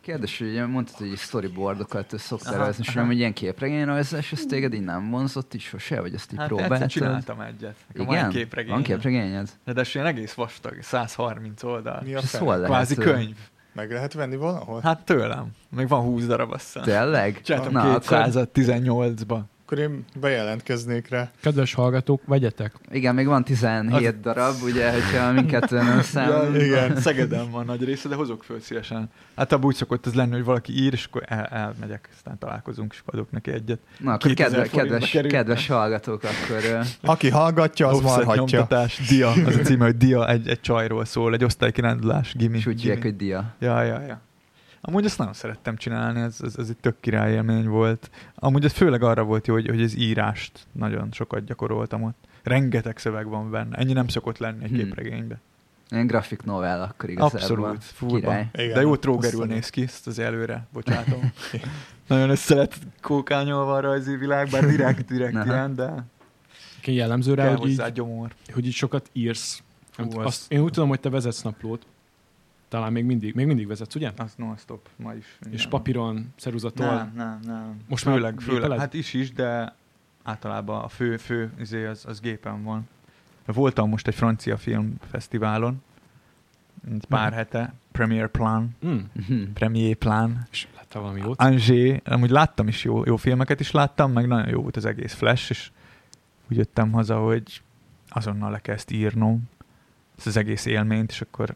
[0.00, 4.74] Kérdés, hogy ugye mondtad, hogy storyboardokat szoktál rajzni, és nem egy ilyen képregényrajzás, ez téged
[4.74, 6.88] így nem vonzott is sose, vagy azt így Hát próbáltad?
[6.88, 7.76] csináltam egyet.
[7.94, 8.06] Igen?
[8.06, 8.72] Van képregény.
[8.72, 9.50] Van képregényed?
[9.64, 12.02] De, de ilyen egész vastag, 130 oldal.
[12.04, 12.64] Mi a lehet?
[12.64, 13.36] Kvázi könyv.
[13.72, 14.80] Meg lehet venni valahol?
[14.80, 15.46] Hát tőlem.
[15.76, 16.82] Még van 20 darab azt hiszem.
[16.82, 17.40] Tényleg?
[17.40, 19.40] Csináltam Na, akkor- 218-ba.
[19.66, 21.30] Akkor én bejelentkeznék rá.
[21.40, 22.72] Kedves hallgatók, vegyetek!
[22.90, 26.62] Igen, még van 17 Az- darab, ugye, hogyha minket nem számolunk.
[26.62, 26.96] igen.
[26.96, 29.10] Szegeden van nagy része, de hozok föl szívesen.
[29.36, 32.92] Hát abban úgy szokott az lenni, hogy valaki ír, és akkor el, elmegyek, aztán találkozunk,
[32.92, 33.78] és adok neki egyet.
[33.98, 35.30] Na, akkor 2000 kedve, kedves, kerül.
[35.30, 38.66] kedves hallgatók, akkor Aki hallgatja, az marhatja.
[39.08, 42.56] dia, az a címe, hogy dia, egy, egy csajról szól, egy osztálykirándulás, gimi.
[42.56, 43.54] és úgy hívják, hogy dia.
[43.58, 44.20] Ja, ja, ja.
[44.88, 48.10] Amúgy ezt nagyon szerettem csinálni, ez, ez, ez egy tök király élmény volt.
[48.34, 52.16] Amúgy ez főleg arra volt jó, hogy, hogy az írást nagyon sokat gyakoroltam ott.
[52.42, 53.76] Rengeteg szöveg van benne.
[53.76, 54.78] Ennyi nem szokott lenni egy Hmm.
[54.78, 55.40] képregénybe.
[55.90, 57.38] Ilyen grafik novel akkor igazából.
[57.40, 58.34] Abszolút, furba.
[58.52, 61.32] De jó trógerül azt néz ki, ezt az előre, bocsátom.
[62.08, 66.04] Nagyon össze lett kókányolva a rajzi világ, bár direkt, direkt ilyen, de
[66.80, 68.34] Ki jellemző rá, hogy így, gyomor.
[68.52, 69.62] hogy így sokat írsz.
[69.96, 71.86] Hú, Hú, az- azt, én úgy tudom, hogy te vezetsz naplót.
[72.68, 74.10] Talán még mindig, még mindig vezetsz, ugye?
[74.16, 75.24] Az non-stop, ma is.
[75.40, 75.68] És minden.
[75.68, 76.86] papíron, ceruzatol.
[76.86, 77.80] Nem, nem, nem.
[77.88, 78.78] Most már főleg, főleg, gépeled?
[78.78, 79.74] hát is is, de
[80.22, 82.88] általában a fő, fő izé az, az gépen van.
[83.44, 85.82] Voltam most egy francia filmfesztiválon,
[86.90, 87.36] egy pár Mhm.
[87.36, 88.98] hete, Premier Plan, Mm.
[89.54, 91.40] Premier Plan, És láttál valami jót?
[91.40, 95.14] Angers, amúgy láttam is jó, jó filmeket is láttam, meg nagyon jó volt az egész
[95.14, 95.70] Flash, és
[96.50, 97.62] úgy jöttem haza, hogy
[98.08, 99.42] azonnal le kell ezt írnom,
[100.16, 101.54] ezt az egész élményt, és akkor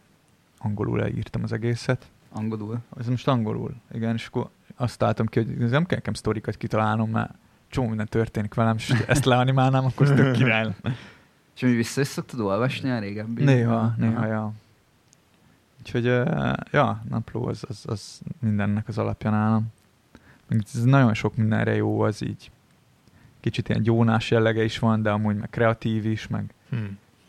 [0.62, 2.11] angolul leírtam az egészet.
[2.32, 2.78] Angolul.
[2.98, 6.56] Ez most angolul, igen, és akkor azt találtam ki, hogy ez nem kell nekem sztorikat
[6.56, 7.34] kitalálnom, mert
[7.68, 10.96] csomó minden történik velem, és ezt leanimálnám, akkor ez tök király lenne.
[11.54, 13.44] És mi vissza is szoktad olvasni a régebbi?
[13.44, 14.52] Néha, néha, ja.
[15.78, 19.66] Úgyhogy, uh, ja, napló az, az, az mindennek az alapja nálam.
[20.48, 22.50] Ez nagyon sok mindenre jó, az így
[23.40, 26.76] kicsit ilyen gyónás jellege is van, de amúgy meg kreatív is, meg Hm.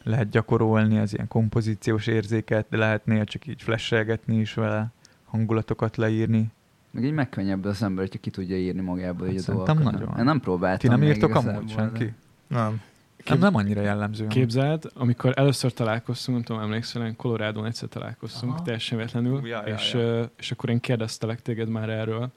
[0.04, 4.91] Lehet gyakorolni az ilyen kompozíciós érzéket, de lehet néha csak így flashelgetni is vele,
[5.26, 6.47] hangulatokat leírni.
[6.91, 9.99] Meg így megkönnyebb az ember, hogyha ki tudja írni magából Hát így a szerintem dolgokat.
[9.99, 10.18] nagyon.
[10.18, 12.14] Én nem próbáltam Ti nem írtok amúgy de- senki?
[12.47, 12.82] Nem.
[13.26, 14.28] Nem, nem annyira jellemző.
[14.28, 18.62] Képzeld, amikor először találkoztunk, nem tudom, emlékszel, én Colorado-n egyszer találkoztunk, Aha.
[18.64, 20.30] teljesen véletlenül, ja, ja, és, ja.
[20.38, 22.30] és akkor én kérdeztelek téged már erről,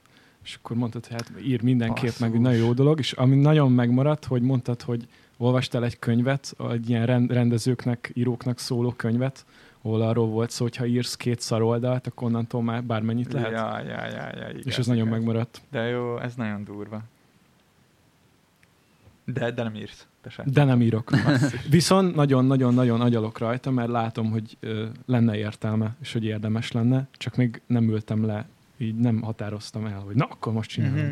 [0.45, 2.35] és akkor mondtad, hogy hát ír mindenképp, meg Basszus.
[2.35, 6.89] egy nagyon jó dolog, és ami nagyon megmaradt, hogy mondtad, hogy olvastál egy könyvet, egy
[6.89, 9.45] ilyen rend- rendezőknek, íróknak szóló könyvet,
[9.83, 13.51] ahol arról volt szó, hogy ha írsz két szaroldalt, akkor onnantól már bármennyit lehet.
[13.51, 15.61] Ja, ja, ja, ja, igen, és ez nagyon megmaradt.
[15.71, 17.03] De jó, ez nagyon durva.
[19.25, 20.07] De, de nem írsz.
[20.21, 20.45] Te sem.
[20.49, 21.11] De nem írok.
[21.71, 27.37] Viszont nagyon-nagyon-nagyon agyalok rajta, mert látom, hogy ö, lenne értelme, és hogy érdemes lenne, csak
[27.37, 30.97] még nem ültem le, így nem határoztam el, hogy na, akkor most csinálom.
[30.97, 31.11] Mhm.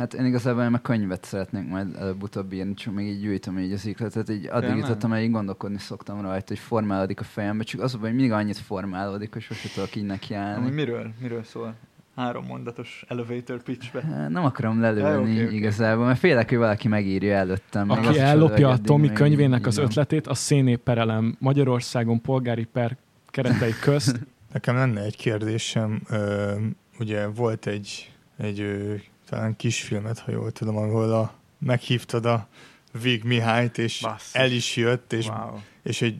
[0.00, 3.72] Hát én igazából én meg könyvet szeretnék majd előbb-utóbb írni, csak még így gyűjtöm így
[3.72, 7.94] az ikletet, így addig hogy így gondolkodni szoktam rajta, hogy formálódik a fejembe, csak az
[7.94, 10.70] a baj, hogy mindig annyit formálódik, hogy sose tudok így nekiállni.
[10.70, 11.10] miről?
[11.20, 11.74] Miről szól?
[12.16, 14.28] Három mondatos elevator pitchbe.
[14.28, 15.56] Nem akarom Ja, lelőni oké, oké.
[15.56, 17.90] igazából, mert félek, hogy valaki megírja előttem.
[17.90, 22.96] Aki ellopja a Tomi könyvének az ötletét, a széné perelem Magyarországon polgári per
[23.26, 24.20] keretei közt.
[24.52, 26.00] Nekem lenne egy kérdésem.
[26.10, 26.54] Ö,
[26.98, 28.60] ugye volt egy, egy
[29.30, 32.46] talán kisfilmet, ha jól tudom, ahol a, meghívtad a
[33.02, 34.34] Vig Mihályt, és Basszus.
[34.34, 35.58] el is jött, és, Wow.
[35.82, 36.18] és egy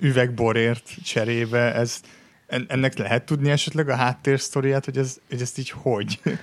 [0.00, 1.74] üveg borért cserébe.
[1.74, 2.00] Ez,
[2.46, 6.20] en- ennek lehet tudni esetleg a háttérsztoriát, hogy, ez, hogy ezt így hogy?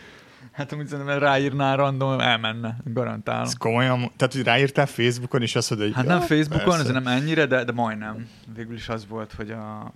[0.51, 3.43] Hát amúgy szerintem ráírná random, elmenne, garantálom.
[3.45, 7.07] Ez komolyan, tehát hogy ráírtál Facebookon, és azt mondod, hogy Hát nem Facebookon, ez nem
[7.07, 8.27] ennyire, de, de majdnem.
[8.55, 9.93] Végül is az volt, hogy a,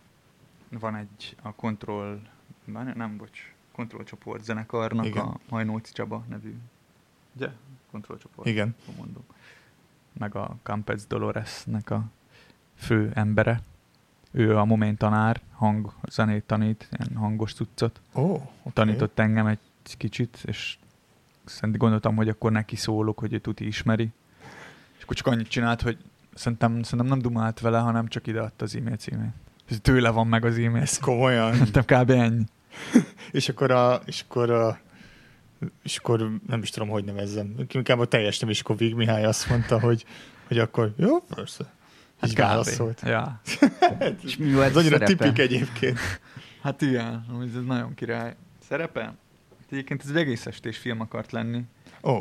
[0.80, 2.22] van egy a Control,
[2.66, 3.40] várj, nem, bocs,
[3.76, 5.26] Control csoport zenekarnak Igen.
[5.26, 6.56] a Majnóci Csaba nevű,
[7.36, 7.50] ugye?
[7.92, 8.76] Control csoport, Igen.
[8.98, 9.24] mondom.
[10.20, 12.04] Meg a Campez Doloresnek a
[12.76, 13.62] fő embere.
[14.32, 18.02] Ő a Momén tanár, hang, zenét tanít, ilyen hangos cuccot.
[18.14, 18.44] Ó, okay.
[18.74, 19.60] Tanított engem egy
[19.98, 20.78] kicsit, és
[21.46, 24.12] szerintem gondoltam, hogy akkor neki szólok, hogy ő tuti ismeri.
[24.98, 25.98] És akkor csak annyit csinált, hogy
[26.34, 29.34] szerintem, szerintem nem dumált vele, hanem csak ideadta az e-mail címét.
[29.70, 30.82] Ez tőle van meg az e-mail.
[30.82, 31.54] Ez komolyan.
[31.66, 32.10] Szerintem kb.
[32.10, 32.44] ennyi.
[33.32, 34.80] és akkor a, és akkor a,
[35.84, 37.56] és akkor nem is tudom, hogy nevezzem.
[37.72, 40.06] Inkább a teljes nem is, akkor Vig Mihály azt mondta, hogy,
[40.48, 41.74] hogy akkor jó, persze.
[42.20, 43.02] Hát Így válaszolt.
[43.06, 43.42] Ja.
[44.26, 45.16] És mi volt Ez a annyira szerepe?
[45.24, 46.00] tipik egyébként.
[46.62, 48.36] Hát igen, ez nagyon király.
[48.68, 49.02] Szerepe?
[49.02, 49.16] Hát
[49.72, 51.62] Egyébként ez egy egész estés film akart lenni.
[52.04, 52.20] Ó,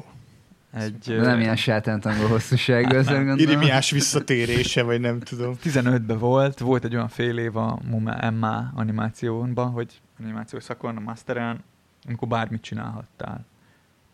[0.73, 3.39] Egy, De nem ilyen sátántangó hosszúságú, Hát gondolom.
[3.39, 5.55] Irimiás visszatérése, vagy nem tudom.
[5.65, 11.01] 15-ben volt, volt egy olyan fél év a Muma Emma animációban, hogy animációs szakon, a
[11.01, 11.63] masteren,
[12.07, 13.47] amikor bármit csinálhattál.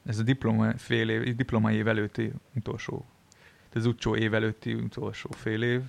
[0.06, 3.06] Ez a diploma, fél év, diploma év előtti utolsó,
[3.74, 5.82] az utcsó év előtti utolsó fél év,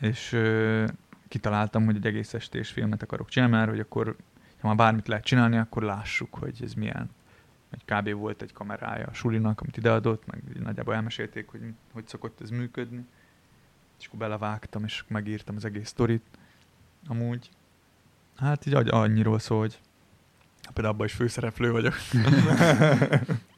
[0.00, 0.86] és ö,
[1.28, 4.16] kitaláltam, hogy egy egész estés filmet akarok csinálni, mert hogy akkor,
[4.60, 7.10] ha már bármit lehet csinálni, akkor lássuk, hogy ez milyen.
[7.70, 8.10] Egy kb.
[8.10, 11.60] volt egy kamerája a sulinak, amit ideadott, meg nagyjából elmesélték, hogy
[11.92, 13.06] hogy szokott ez működni.
[13.98, 16.24] És akkor belevágtam, és megírtam az egész sztorit.
[17.06, 17.50] Amúgy,
[18.38, 19.78] hát így annyiról szól, hogy
[20.72, 21.94] például abban is főszereplő vagyok.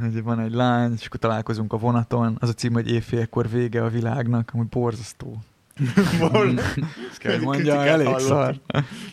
[0.00, 2.36] hogy van egy lány, és akkor találkozunk a vonaton.
[2.40, 5.38] Az a cím, hogy éjfélkor vége a világnak, amúgy borzasztó.
[7.10, 8.60] Ezt kell, hogy mondja, Kritikát elég szar.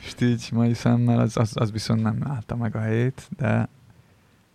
[0.02, 3.68] És így mai szemmel az, az, az viszont nem állta meg a helyét, de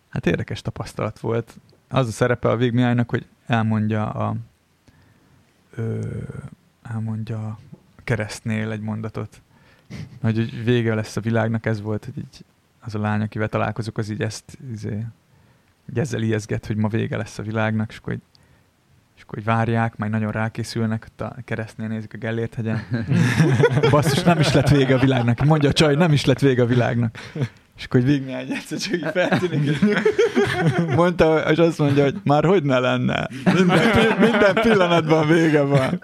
[0.09, 1.59] hát érdekes tapasztalat volt.
[1.89, 4.35] Az a szerepe a végmiájnak, hogy elmondja a
[5.75, 5.99] ö,
[6.81, 7.57] elmondja a
[8.03, 9.41] keresztnél egy mondatot.
[10.21, 12.45] Hogy, vége lesz a világnak, ez volt, hogy így
[12.79, 15.05] az a lány, akivel találkozok, az így ezt izé,
[15.89, 18.21] így ezzel ijeszget, hogy ma vége lesz a világnak, és akkor, hogy,
[19.15, 22.83] és akkor hogy várják, majd nagyon rákészülnek, ott a keresztnél nézik a Gellért hegyen.
[23.91, 25.45] Basszus, nem is lett vége a világnak.
[25.45, 27.17] Mondja a csaj, nem is lett vége a világnak.
[27.77, 29.79] És akkor hogy végig egy egyszer csak így feltűnik.
[30.95, 33.27] Mondta, és azt mondja, hogy már hogy ne lenne.
[33.43, 36.01] Minden, minden pillanatban vége van.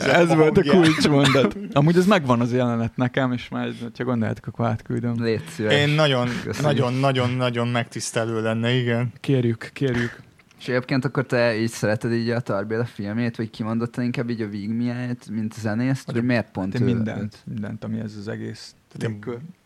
[0.00, 1.56] Ez volt a kulcsmondat.
[1.72, 5.22] Amúgy ez megvan az jelenet nekem, és már, ha gondoljátok, akkor átküldöm.
[5.22, 5.74] Légy szíves.
[5.74, 6.60] Én nagyon, Köszönjük.
[6.62, 9.12] nagyon, nagyon, nagyon megtisztelő lenne, igen.
[9.20, 10.20] Kérjük, kérjük.
[10.60, 14.48] És egyébként akkor te így szereted így a Tarbéla filmét, vagy kimondottan inkább így a
[14.48, 18.74] Vigmiáját, mint zenészt, vagy miért pont Hát én ő- mindent, mindent, ami ez az egész
[18.92, 19.20] Tehát én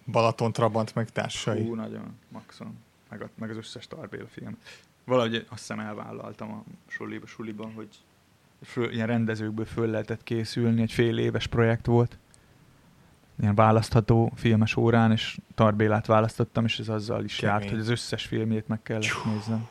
[0.07, 1.63] Balaton Trabant meg társai.
[1.63, 2.79] Hú, nagyon, maxon.
[3.09, 4.57] Meg, a, meg az összes Tarbéla film.
[5.05, 7.89] Valahogy azt hiszem elvállaltam a suliba, suliban, hogy
[8.63, 12.19] föl, ilyen rendezőkből föl lehetett készülni, egy fél éves projekt volt.
[13.41, 17.55] Ilyen választható filmes órán, és Tarbélát választottam, és ez azzal is Kemény.
[17.55, 19.69] járt, hogy az összes filmjét meg kellett néznem.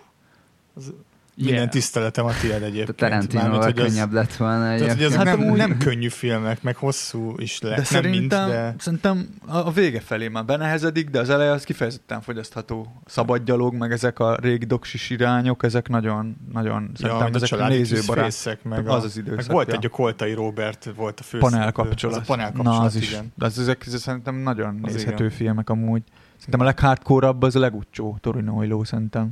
[0.74, 0.94] Az,
[1.36, 1.70] minden Yeah.
[1.70, 2.96] tiszteletem a tiéd A egyébként.
[2.98, 6.10] Tarantinóval Mármint, hogy az- könnyebb lett volna Tehát, hogy ezek Hát nem, amúgy- nem könnyű
[6.10, 7.92] filmek, meg hosszú is De lehet.
[7.92, 8.76] Nem mind, szerintem, de...
[8.78, 13.02] szerintem a, a vége felé már benehezedik, de az eleje az kifejezetten fogyasztható.
[13.06, 17.68] Szabadgyalog, meg ezek a régi doksis irányok, ezek nagyon, nagyon, Ja, szerintem a ezek a
[17.68, 18.60] nézőbarát.
[18.64, 19.74] meg, Az a, az időszak, meg volt ja.
[19.74, 22.16] egy a Koltai Robert, volt a fő panel kapcsolat.
[22.16, 23.10] Az a panel kapcsolat, Na, az is.
[23.12, 23.32] igen.
[23.36, 25.38] De az, ezek, ezek szerintem nagyon Az nézhető igen.
[25.38, 26.02] filmek amúgy.
[26.38, 29.32] Szerintem a leghardcore az a legutcsó Torino Oiló szerintem.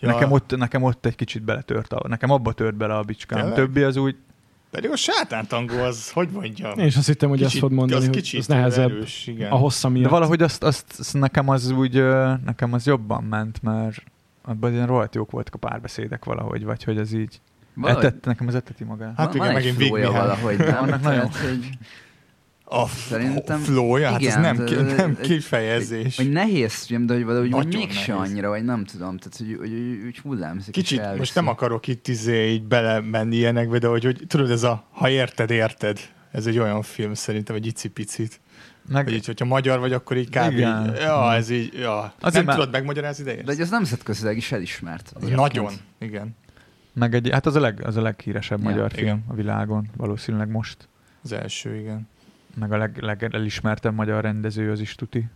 [0.00, 3.38] Ja, Nekem, ott, nekem ott egy kicsit beletört, a, nekem abba tört bele a bicskám.
[3.38, 3.56] Tényleg?
[3.58, 4.16] Többi az úgy,
[4.70, 6.78] Pedig a sátántangó az, hogy mondjam?
[6.78, 9.26] Én is azt hittem, hogy kicsit, ezt fog mondani, az hogy kicsit az nehezebb erős,
[9.26, 9.50] igen.
[9.50, 10.10] a hossza de miatt.
[10.10, 11.94] valahogy azt, azt, azt, nekem az úgy,
[12.44, 14.02] nekem az jobban ment, mert
[14.42, 17.40] abban ilyen rohadt jók voltak a párbeszédek valahogy, vagy hogy ez így
[17.74, 19.16] Valahogy- etett, nekem az eteti magát.
[19.16, 20.02] Hát van, igen, van megint Mihály.
[20.12, 20.82] valahogy, nem?
[20.82, 21.68] Annak nagyon- Tehát, hogy,
[22.72, 26.16] A Szerintem- flója, hát ez igen, nem, de- ki, de- nem kifejezés.
[26.16, 28.30] hogy nehéz film, de hogy valahogy hogy Nagyon mégse nehéz.
[28.30, 30.72] annyira, vagy nem tudom, tehát hogy, hogy, hogy, hogy hullámzik.
[30.72, 34.84] Kicsit, most nem akarok itt izé így belemenni ilyenekbe, de hogy, hogy tudod, ez a
[34.90, 35.98] ha érted, érted.
[36.32, 38.40] Ez egy olyan film szerintem, egy icipicit.
[38.88, 40.52] Meg, Hogy így, hogyha magyar vagy, akkor így kb.
[40.52, 40.86] Igen.
[40.88, 42.12] Így, ja, ez így, ja.
[42.20, 43.46] Azért nem már- tudod megmagyarázni, de De érsz.
[43.46, 45.12] hogy az nemzetközileg is elismert.
[45.20, 45.28] Az.
[45.28, 46.36] Nagyon, igen.
[46.92, 49.24] meg egy, hát az a, leg, az a leghíresebb Ja, magyar film igen.
[49.28, 50.88] a világon, valószínűleg most.
[51.22, 52.08] Az első, igen.
[52.54, 55.28] Meg a leg, legelismertebb magyar rendező az is tuti.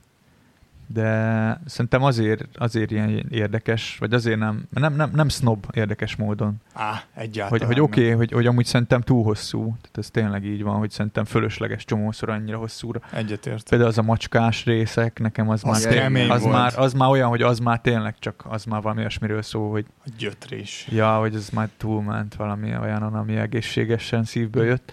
[0.86, 6.54] De szerintem azért, azért ilyen érdekes, vagy azért nem, nem, nem, nem snob érdekes módon.
[6.72, 10.44] Á, egyáltalán Hogy, hogy oké, okay, hogy, hogy amúgy szerintem túl hosszú, tehát ez tényleg
[10.44, 13.00] így van, hogy szerintem fölösleges csomószor annyira hosszúra.
[13.12, 13.68] Egyetért.
[13.68, 16.54] Például az a macskás részek, nekem az, Az már, kemény az, volt.
[16.54, 19.86] már, az már olyan, hogy az már tényleg csak, az már valami olyasmiről szól, hogy
[20.06, 20.88] A gyötrés.
[20.90, 24.92] ja, hogy ez már túlment valami olyanon, ami egészségesen szívből jött.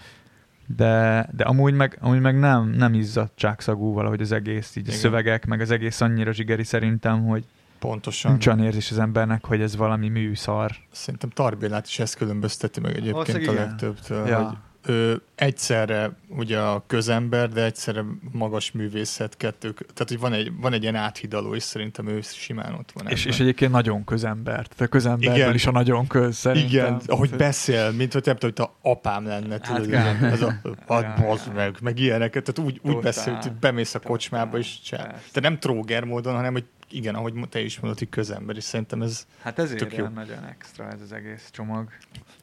[0.66, 4.96] De, de amúgy meg, amúgy meg nem, nem izzadságszagú valahogy az egész, így Igen.
[4.96, 7.44] a szövegek, meg az egész annyira zsigeri szerintem, hogy
[7.78, 8.30] Pontosan.
[8.30, 10.70] nincs olyan érzés az embernek, hogy ez valami műszar.
[10.90, 14.44] Szerintem Tarbélát is ezt különbözteti meg egyébként Valószínűleg a legtöbbtől, Ja.
[14.44, 14.56] hogy
[14.86, 19.76] ő egyszerre ugye a közember, de egyszerre magas művészet kettők.
[19.76, 23.06] Tehát, hogy van egy, van egy ilyen áthidaló, és szerintem ő simán ott van.
[23.08, 23.32] És, ebben.
[23.32, 24.66] és egyébként nagyon közember.
[24.66, 25.54] Tehát a közemberből Igen.
[25.54, 26.70] is a nagyon köz szerintem.
[26.70, 30.42] Igen, ahogy beszél, mint hogy nem tudom, hogy a apám lenne, tudod, Hát, hát, ez
[30.42, 30.54] a
[30.88, 35.20] hát ja, meg, meg ilyeneket, tehát úgy, úgy beszél, hogy bemész a kocsmába, és csinál.
[35.32, 39.02] De nem tróger módon, hanem hogy igen, ahogy te is mondod, hogy közember, és szerintem
[39.02, 40.06] ez Hát ezért Tök jó.
[40.08, 41.88] nagyon extra ez az egész csomag.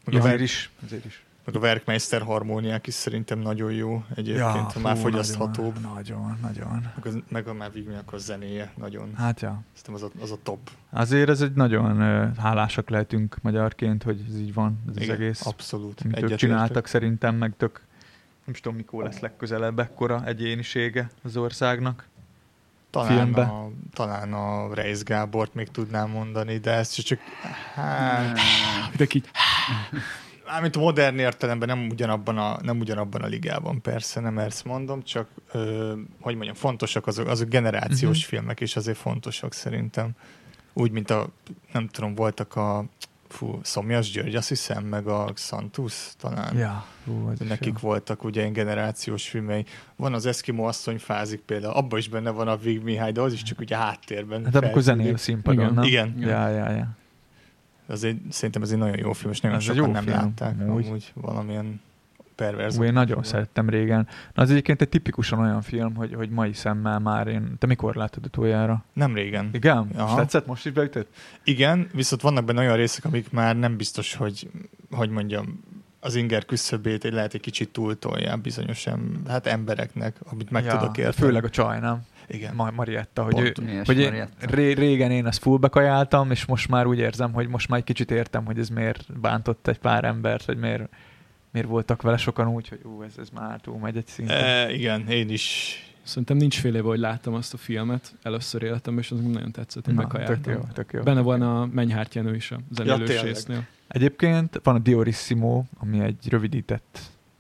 [0.06, 0.70] meg, Ja, a, azért is.
[0.86, 1.24] Azért is.
[1.54, 5.80] Meg a Werkmeister harmóniák is szerintem nagyon jó egyébként, ha már fú, fogyaszthatóbb.
[5.80, 6.92] Nagyon, nagyon, nagyon.
[6.96, 9.16] Meg, az, meg a a zenéje nagyon.
[9.16, 9.62] Hát ja.
[9.74, 10.70] Szerintem az a, az a top.
[10.90, 15.16] Azért ez egy nagyon ö, hálásak lehetünk magyarként, hogy ez így van, ez az Igen,
[15.16, 15.46] egész.
[15.46, 16.02] Abszolút.
[16.04, 17.82] Amit ők csináltak szerintem, meg tök
[18.46, 22.08] nem is tudom mikor lesz legközelebb ekkora egyénisége az országnak.
[22.90, 23.42] Talán filmbe.
[23.42, 27.20] a, talán a Reis Gábort még tudnám mondani, de ez csak,
[27.74, 28.38] hát,
[28.90, 29.30] Mindenki így,
[30.52, 35.04] mármint a modern értelemben nem ugyanabban a, nem ugyanabban a ligában, persze, nem ezt mondom,
[35.04, 38.28] csak, ö, hogy mondjam, fontosak azok, azok generációs Mhm.
[38.28, 40.10] filmek is azért fontosak szerintem.
[40.74, 41.28] Úgy, mint a,
[41.74, 42.86] nem tudom, voltak a
[43.28, 46.58] fú, Szomjas György, azt hiszem, meg a Xantus talán.
[46.58, 47.88] Ja, hú, Nekik jó.
[47.90, 49.66] voltak ugye ilyen generációs filmei.
[49.96, 53.34] Van az Eskimo asszony fázik például, abban is benne van a Vig Mihály, de az
[53.34, 54.46] is csak ugye háttérben.
[54.46, 55.18] Hát amikor zenél a feltűnik.
[55.44, 55.74] színpadon, Igen.
[55.74, 55.84] nem?
[55.84, 56.30] Igen.
[56.30, 56.88] Ja, ja, ja.
[57.90, 60.18] Azért, szerintem ez egy nagyon jó film, és nagyon Ez egy sokan jó nem film,
[60.18, 60.86] látták amúgy.
[60.86, 61.82] amúgy valamilyen
[62.36, 62.80] perverz.
[62.80, 64.08] Én nagyon szerettem régen.
[64.34, 67.56] Na, az egyébként egy tipikusan olyan film, hogy, hogy mai szemmel már én...
[67.58, 68.84] Te mikor láttad utoljára?
[68.94, 69.50] Nem régen.
[69.54, 69.90] Igen?
[69.96, 70.10] Aha.
[70.10, 70.46] És tetszett?
[70.46, 71.14] Most is beütött?
[71.44, 74.50] Igen, viszont vannak benne olyan részek, amik már nem biztos, hogy,
[74.92, 75.64] hogy mondjam,
[76.00, 80.78] az inger küszöbét egy lehet egy kicsit túltolják bizonyos em, hát embereknek, amit meg ja,
[80.78, 81.28] tudok érteni.
[81.28, 82.02] Főleg a csaj, nem?
[82.30, 82.56] Igen.
[82.56, 83.60] Ma- Marietta, hogy, Pont.
[83.60, 87.48] ő, hogy én, ré, régen én ezt fullbe kajáltam, és most már úgy érzem, hogy
[87.48, 90.90] most már egy kicsit értem, hogy ez miért bántott egy pár embert, hogy miért,
[91.52, 94.44] miért voltak vele sokan úgy, hogy ú, ez, ez már túl megy egy szinten.
[94.44, 95.74] E, igen, én is.
[96.04, 99.86] Szerintem nincs fél éve, hogy láttam azt a filmet először életemben, és az nagyon tetszett,
[99.86, 101.02] hogy Na, tök jó, tök jó.
[101.02, 103.26] Benne van a mennyhártyánő is a zenélős tényleg.
[103.26, 103.68] résznél.
[103.88, 107.00] Egyébként van a Diorissimo, ami egy rövidített,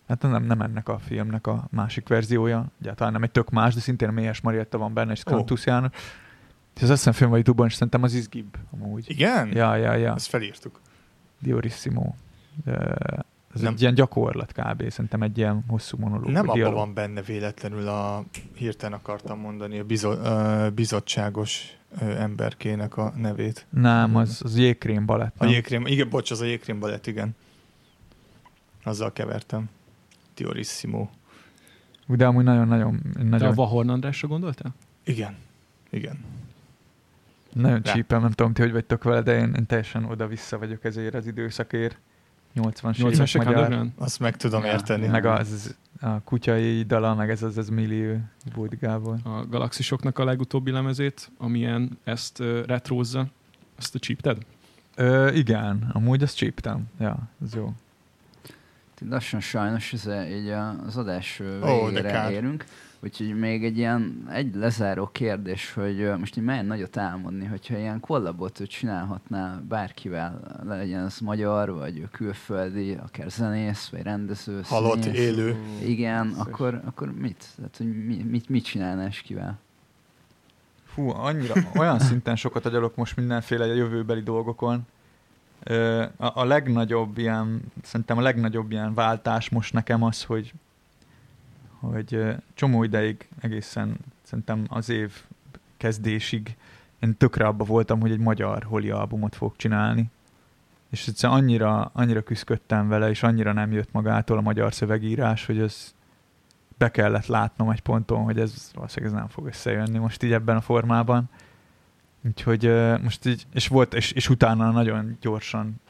[0.09, 3.79] hát nem, nem ennek a filmnek a másik verziója, egyáltalán nem egy tök más, de
[3.79, 5.29] szintén a Méhes Marietta van benne, és Ó.
[5.29, 5.91] Skantus János.
[6.75, 9.09] És az azt film vagy youtube és szerintem az izgibb amúgy.
[9.09, 9.51] Igen?
[9.53, 10.13] Ja, ja, ja.
[10.13, 10.81] Ezt felírtuk.
[11.39, 12.13] Diorissimo.
[13.53, 13.73] Ez Nem.
[13.73, 14.89] egy ilyen gyakorlat kb.
[14.89, 16.29] Szerintem egy ilyen hosszú monológ.
[16.29, 18.23] Nem abban van benne véletlenül a,
[18.55, 23.65] hirtelen akartam mondani, a bizo, uh, bizottságos uh, emberkének a nevét.
[23.69, 25.33] Nem, az, az jégkrém balett.
[25.37, 25.53] A nem?
[25.53, 27.35] jégkrém, igen, bocs, az a jégkrém balett, igen.
[28.83, 29.69] Azzal kevertem.
[30.39, 31.07] Diorissimo.
[32.05, 34.75] De amúgy nagyon-nagyon, Te a nagyon, Vahorn Andrásra gondoltál?
[35.03, 35.35] Igen.
[35.89, 36.19] Igen.
[37.53, 37.93] nagyon Rá.
[37.93, 41.27] csípem, nem tudom ti, hogy vagytok vele, de én, én teljesen oda-vissza vagyok ezért az
[41.27, 41.99] időszakért.
[42.55, 43.87] 80-as 80 éves esek magyar.
[43.97, 45.07] Azt meg tudom Ja, érteni.
[45.07, 48.17] Meg az, a kutyai dala, meg ez az, az millió
[48.53, 49.19] Budgából.
[49.23, 53.27] A Galaxisoknak a legutóbbi lemezét, amilyen ezt uh, retrózza,
[53.77, 54.37] azt a csípted?
[54.95, 56.87] Ö, igen, amúgy azt csíptem.
[56.99, 57.73] Ja, ez jó.
[59.09, 62.31] Lassan sajnos ez így a- az adás végére kár.
[62.31, 62.65] érünk.
[63.03, 67.99] Úgyhogy még egy ilyen, egy lezáró kérdés, hogy most így melyen nagyot álmodni, hogyha ilyen
[67.99, 75.19] kollabot ő csinálhatná bárkivel, legyen ez magyar, vagy külföldi, akár zenész, vagy rendező, Halott, színész.
[75.19, 75.55] élő.
[75.85, 76.45] Igen, Basszus.
[76.47, 77.45] akkor, akkor mit?
[77.55, 79.59] Tehát, hogy mi, mit, mit csinálná és kivel?
[80.85, 84.87] Fú, annyira, olyan szinten sokat agyalok most mindenféle jövőbeli dolgokon.
[86.17, 90.53] A, a legnagyobb ilyen, szerintem a legnagyobb ilyen váltás most nekem az, hogy,
[91.79, 95.21] hogy csomó ideig egészen szerintem az év
[95.77, 96.55] kezdésig
[96.99, 100.09] én tökre abba voltam, hogy egy magyar holi albumot fogok csinálni.
[100.89, 105.59] És egyszerűen annyira, annyira küzdködtem vele, és annyira nem jött magától a magyar szövegírás, hogy
[105.59, 105.93] ez
[106.77, 110.55] be kellett látnom egy ponton, hogy ez valószínűleg ez nem fog összejönni most így ebben
[110.55, 111.29] a formában.
[112.21, 115.81] Úgyhogy ö, most így, és volt, és, és utána nagyon gyorsan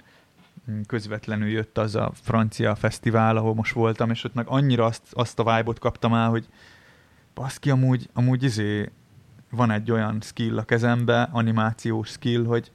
[0.71, 5.03] mm, közvetlenül jött az a francia fesztivál, ahol most voltam, és ott meg annyira azt,
[5.11, 6.47] azt a vibe-ot kaptam el, hogy
[7.34, 8.89] baszki, amúgy, amúgy izé
[9.49, 12.71] van egy olyan skill a kezembe, animációs skill, hogy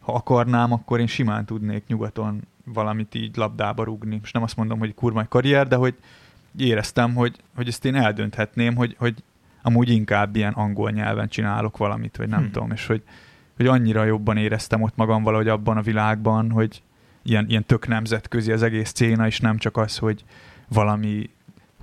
[0.00, 4.20] ha akarnám, akkor én simán tudnék nyugaton valamit így labdába rúgni.
[4.22, 5.94] És nem azt mondom, hogy kurva karrier, de hogy
[6.56, 9.22] éreztem, hogy, hogy ezt én eldönthetném, hogy, hogy
[9.66, 12.44] amúgy inkább ilyen angol nyelven csinálok valamit, vagy nem Hm.
[12.44, 12.52] hmm.
[12.52, 13.02] tudom, és hogy,
[13.56, 16.82] hogy annyira jobban éreztem ott magam valahogy abban a világban, hogy
[17.22, 20.24] ilyen, ilyen tök nemzetközi az egész széna, és nem csak az, hogy
[20.68, 21.30] valami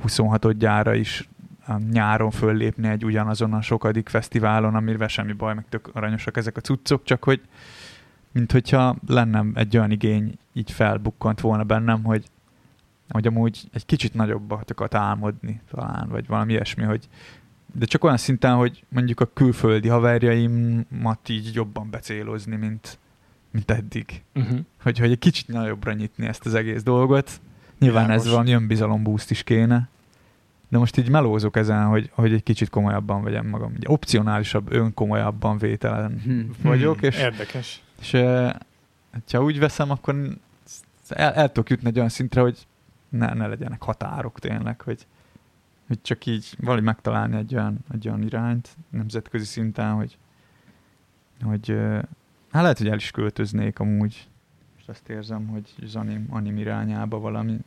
[0.01, 1.29] 26 gyára is
[1.67, 6.57] um, nyáron föllépni egy ugyanazon a sokadik fesztiválon, amivel semmi baj, meg tök aranyosak ezek
[6.57, 7.41] a cuccok, csak hogy
[8.31, 12.25] mint hogyha lennem egy olyan igény így felbukkant volna bennem, hogy
[13.09, 17.07] hogy amúgy egy kicsit nagyobbat álmodni talán, vagy valami ilyesmi, hogy
[17.75, 22.97] de csak olyan szinten, hogy mondjuk a külföldi haverjaimat így jobban becélozni, mint,
[23.51, 24.23] mint eddig.
[24.35, 24.59] Uh-huh.
[24.81, 27.41] Hogy, hogy egy kicsit nagyobbra nyitni ezt az egész dolgot.
[27.79, 28.25] Nyilván Világos.
[28.25, 29.89] ez valami önbizalom boost is kéne.
[30.69, 33.71] De most így melózok ezen, hogy, hogy egy kicsit komolyabban vegyem magam.
[33.75, 36.39] Egy opcionálisabb, önkomolyabban vételen Hm.
[36.61, 37.81] vagyok, Hmm, és Érdekes.
[38.01, 38.51] és eh,
[39.31, 40.15] ha úgy veszem, akkor
[41.09, 42.67] el, el tudok jutni egy olyan szintre, hogy
[43.09, 45.05] ne, ne legyenek határok tényleg, hogy,
[45.87, 50.17] hogy csak így valahogy megtalálni egy olyan, egy olyan irányt nemzetközi szinten, hogy,
[51.41, 51.67] hogy
[52.51, 54.27] hát lehet, hogy el is költöznék amúgy.
[54.75, 57.59] Most azt érzem, hogy az anim, anim irányába valami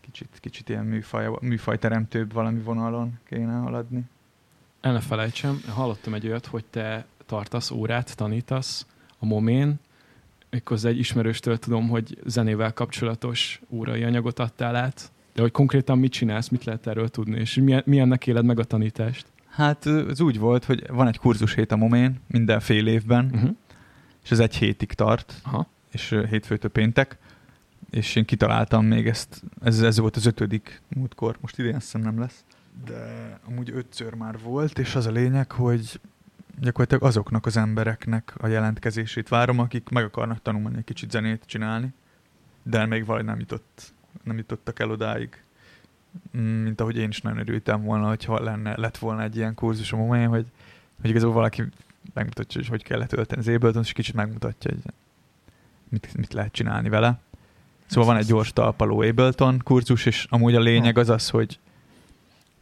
[0.00, 4.04] kicsit, kicsit ilyen műfaj, műfajteremtőbb valami vonalon kéne haladni.
[4.80, 8.86] El ne felejtsem, hallottam egy olyat, hogy te tartasz órát, tanítasz
[9.18, 9.78] a momén,
[10.50, 16.12] méghozzá egy ismerőstől tudom, hogy zenével kapcsolatos órai anyagot adtál át, de hogy konkrétan mit
[16.12, 19.26] csinálsz, mit lehet erről tudni, és milyen, milyennek éled meg a tanítást?
[19.48, 23.50] Hát ez úgy volt, hogy van egy kurzus hét a momén minden fél évben, uh-huh.
[24.22, 25.66] és ez egy hétig tart, Aha.
[25.92, 27.18] és hétfőtől péntek,
[27.90, 32.00] és én kitaláltam még ezt, ez, ez volt az ötödik múltkor, most idén azt hiszem
[32.00, 32.44] nem lesz,
[32.84, 36.00] de amúgy ötször már volt, és az a lényeg, hogy
[36.60, 41.92] gyakorlatilag azoknak az embereknek a jelentkezését várom, akik meg akarnak tanulni egy kicsit zenét csinálni,
[42.62, 43.92] de még valahogy nem, jutott,
[44.22, 45.42] nem jutottak el odáig.
[46.36, 49.92] Mm, Mint ahogy én is nagyon örültem volna, hogyha lenne, lett volna egy ilyen kurzus
[49.92, 50.46] a momén, hogy,
[51.00, 51.64] hogy igazából valaki
[52.14, 54.92] megmutatja, hogy hogy kell letölteni az Ableton, és kicsit megmutatja, hogy
[55.88, 57.18] mit, mit lehet csinálni vele.
[57.86, 61.58] Szóval van egy gyors talpaló Ableton kurzus, és amúgy a lényeg az az, hogy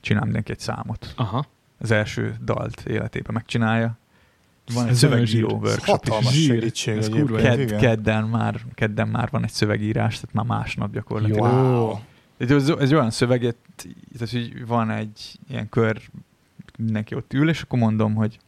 [0.01, 1.13] csinál mindenki egy számot.
[1.17, 1.47] Aha.
[1.79, 3.97] Az első dalt életében megcsinálja.
[4.75, 5.85] Van egy szövegíró workshop.
[5.85, 6.47] Hatalmas Zsír.
[6.47, 7.79] segítség Ez kurva Ked, igen.
[7.81, 11.53] kedden, már, kedden már van egy szövegírás, tehát már másnap gyakorlatilag.
[11.53, 11.99] Wow.
[12.37, 13.57] Ez, ez, olyan szöveget,
[14.13, 16.01] tehát hogy van egy ilyen kör,
[16.79, 18.39] mindenki ott ül, és akkor mondom, hogy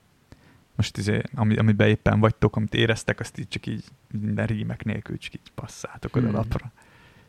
[0.76, 5.18] most izé, ami, amiben éppen vagytok, amit éreztek, azt így csak így minden rímek nélkül
[5.18, 6.34] csak így passzátok oda Hmm.
[6.36, 6.72] lapra.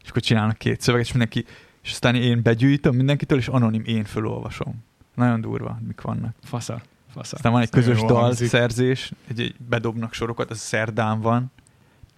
[0.03, 1.45] És akkor csinálnak két szöveget, és mindenki,
[1.83, 4.83] és aztán én begyűjtöm mindenkitől, és anonim én fölolvasom.
[5.15, 6.35] Nagyon durva, mik vannak.
[6.43, 6.81] Fasza.
[7.13, 7.35] Fasza.
[7.35, 8.47] Aztán van egy nagyon közös jól dal hangzik.
[8.47, 11.51] szerzés, egy, egy bedobnak sorokat, ez szerdán van,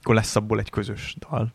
[0.01, 1.53] akkor lesz abból egy közös dal.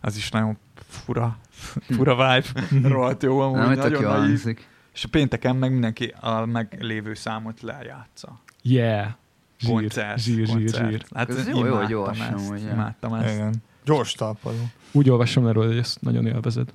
[0.00, 0.58] Az is nagyon
[0.88, 1.38] fura,
[1.80, 4.18] fura vibe, rohadt jó amúgy, Nem, nagyon jól naív.
[4.20, 4.68] hangzik.
[4.94, 8.40] És a pénteken meg mindenki a meglévő számot lejátsza.
[8.62, 9.08] Yeah.
[9.58, 10.88] Zsír, Koncert, zsír, zsír, koncert.
[10.90, 11.04] zsír.
[11.14, 12.52] Hát Ez jó, jó, gyors ezt.
[12.72, 13.34] Imádtam ezt.
[13.34, 13.54] Igen.
[13.84, 14.70] Gyors talpaló.
[14.92, 16.70] Úgy olvasom róla, hogy ezt nagyon élvezed.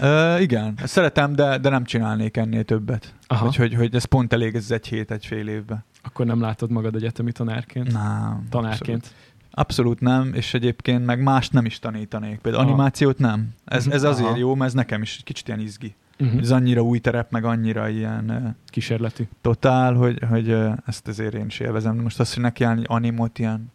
[0.00, 3.14] Ö, igen, szeretem, de, de nem csinálnék ennél többet.
[3.26, 3.52] Aha.
[3.56, 5.84] Hogy, hogy, ez pont elég, ez egy hét, egy fél évben.
[6.02, 7.92] Akkor nem látod magad egyetemi tanárként?
[7.92, 8.02] Nem.
[8.04, 8.48] Abszolút.
[8.50, 9.14] Tanárként.
[9.50, 12.38] Abszolút nem, és egyébként meg mást nem is tanítanék.
[12.38, 12.72] Például Aha.
[12.72, 13.48] animációt nem.
[13.64, 14.36] Ez, ez azért Aha.
[14.36, 15.94] jó, mert ez nekem is kicsit ilyen izgi.
[16.18, 16.40] Uh-huh.
[16.40, 19.28] Ez annyira új terep, meg annyira ilyen Kísérleti.
[19.40, 21.96] totál, hogy, hogy ezt azért én is élvezem.
[21.96, 23.72] Most azt, hogy nekiállni animot ilyen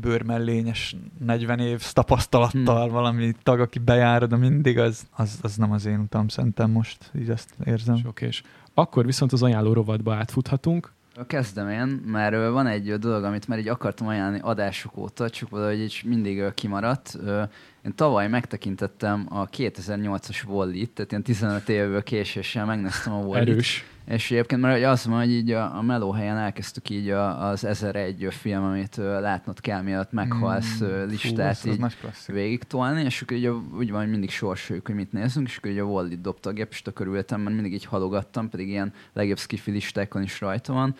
[0.00, 2.92] bőrmellényes 40 év tapasztalattal Hmm.
[2.92, 7.10] valami tag, aki bejár, de mindig az, az, az nem az én utam, szerintem most
[7.18, 7.96] így ezt érzem.
[7.96, 8.42] Sok és.
[8.74, 10.92] Akkor viszont az ajánló rovatba átfuthatunk.
[11.26, 15.80] Kezdem én, mert van egy dolog, amit már így akartam ajánlani adások óta, csak valahogy
[15.80, 17.18] így mindig kimaradt.
[17.88, 23.48] Én tavaly megtekintettem a 2008-as Wallit, tehát ilyen 15 évvel késéssel megnéztem a Wallit.
[23.48, 23.84] Erős.
[24.06, 27.64] És egyébként mert az van, hogy így a, a Meló helyen elkezdtük így a, az
[27.64, 31.80] 1001 film, amit látnod kell, mielőtt meghalsz Mm, listát fú, így
[32.26, 35.56] végig tolni, és akkor így a, úgy van, hogy mindig sorsoljuk, hogy mit nézünk, és
[35.56, 39.38] akkor így a Wallit dobta a gépista körültem, mert mindig így halogattam, pedig ilyen legjobb
[39.38, 40.94] skifi listákon is rajta van.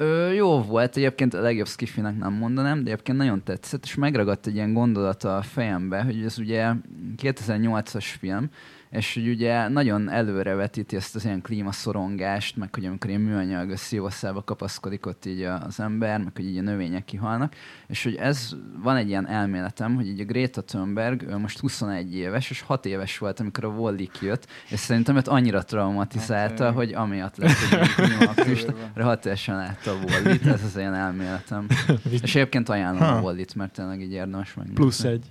[0.00, 4.46] Ö, jó volt, egyébként a legjobb skifinek nem mondanám, de egyébként nagyon tetszett, és megragadt
[4.46, 6.72] egy ilyen gondolata a fejembe, hogy ez ugye
[7.16, 8.50] 2008-as film,
[8.90, 14.42] és hogy ugye nagyon előrevetíti ezt az ilyen klímaszorongást, meg hogy amikor ilyen műanyag szívószába
[14.42, 17.54] kapaszkodik ott így az ember, meg hogy így a növények kihalnak,
[17.86, 22.14] és hogy ez, van egy ilyen elméletem, hogy így a Greta Thunberg ő most 21
[22.14, 26.74] éves, és 6 éves volt, amikor a Wall-E kijött, és szerintem őt annyira traumatizálta, Hát,
[26.74, 31.66] hogy amiatt lett egy klímaaktivista, mert 6 évesen látta a Wall-E-t, ez az én elméletem.
[32.22, 33.06] És egyébként ajánlom Ha.
[33.16, 34.80] a Wall-E-t, mert tényleg így érdemes megnézni.
[34.80, 35.24] Plusz egy.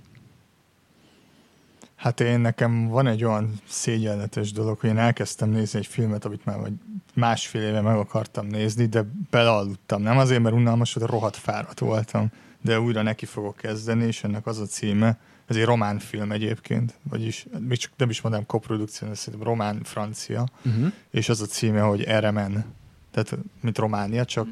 [1.98, 6.44] Hát én nekem van egy olyan szégyenletes dolog, hogy én elkezdtem nézni egy filmet, amit
[6.44, 6.72] már vagy
[7.14, 10.02] másfél éve meg akartam nézni, de belealudtam.
[10.02, 12.30] Nem azért, mert unalmas volt, rohadt fáradt voltam,
[12.60, 16.94] de újra neki fogok kezdeni, és ennek az a címe, ez egy román film egyébként,
[17.02, 20.92] vagyis még csak nem is mondom koprodukció, ez szerintem román-francia, Uh-huh.
[21.10, 22.64] és az a címe, hogy Eremen.
[23.10, 24.48] Tehát, mint Románia, csak,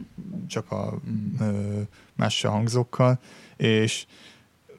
[0.47, 1.01] csak a
[1.41, 1.81] ö,
[2.15, 3.19] mással hangzókkal,
[3.57, 4.07] és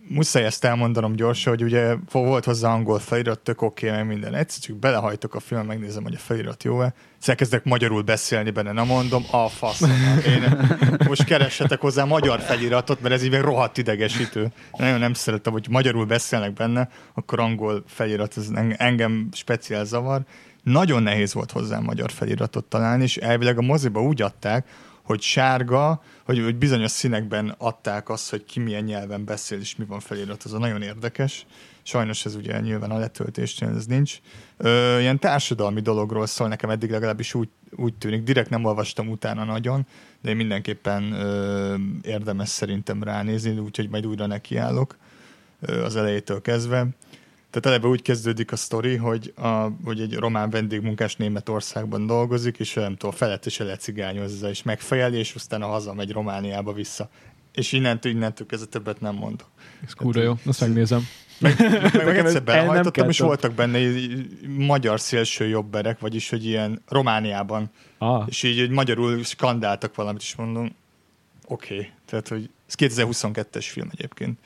[0.10, 4.34] muszáj ezt elmondanom gyorsan, hogy ugye volt hozzá angol felirat, tök oké, okay, minden.
[4.34, 6.94] Egyszer csak belehajtok a film, megnézem, hogy a felirat jó-e.
[7.26, 9.82] Elkezdek magyarul beszélni benne, nem mondom, a fasz.
[10.26, 10.68] Én
[11.08, 14.52] most keressetek hozzá magyar feliratot, mert ez így rohadt idegesítő.
[14.78, 20.22] Nagyon nem szeretem, hogy magyarul beszélnek benne, akkor angol felirat, ez eng- engem speciál zavar.
[20.64, 24.68] Nagyon nehéz volt hozzá magyar feliratot találni, és elvileg a moziba úgy adták,
[25.08, 29.86] hogy sárga, hogy, hogy bizonyos színekben adták azt, hogy ki milyen nyelven beszél, és mi
[29.86, 31.46] van felirat, az a nagyon érdekes.
[31.84, 34.20] Sajnos ez ugye nyilván a letöltésnél ez nincs.
[34.58, 38.24] Ö, ilyen társadalmi dologról szól nekem eddig legalábbis úgy, úgy tűnik.
[38.24, 39.88] Direkt nem olvastam utána nagyon,
[40.22, 44.98] de én mindenképpen ö, érdemes szerintem ránézni, úgyhogy majd újra nekiállok
[45.62, 46.88] ö, az elejétől kezdve.
[47.50, 49.48] Tehát eleve úgy kezdődik a sztori, hogy, a,
[49.84, 55.68] hogy egy román vendégmunkás Németországban dolgozik, és nem tudom, felettese lecigányozza, és megfejeli, és utána
[55.68, 57.10] hazamegy Romániába vissza.
[57.54, 59.48] És innentől, innentől kezdve többet nem mondok.
[59.86, 61.08] Ez kurva jó, azt megnézem.
[61.40, 63.80] Meg, meg, meg egyszer belehajtottam, és voltak benne
[64.58, 70.36] magyar szélső jobberek, vagyis, hogy ilyen Romániában, Ah, és így hogy magyarul skandáltak valamit, és
[70.36, 70.76] mondom,
[71.46, 71.76] oké.
[71.76, 71.92] Okay.
[72.06, 74.40] Tehát, hogy ez 2022-es film egyébként.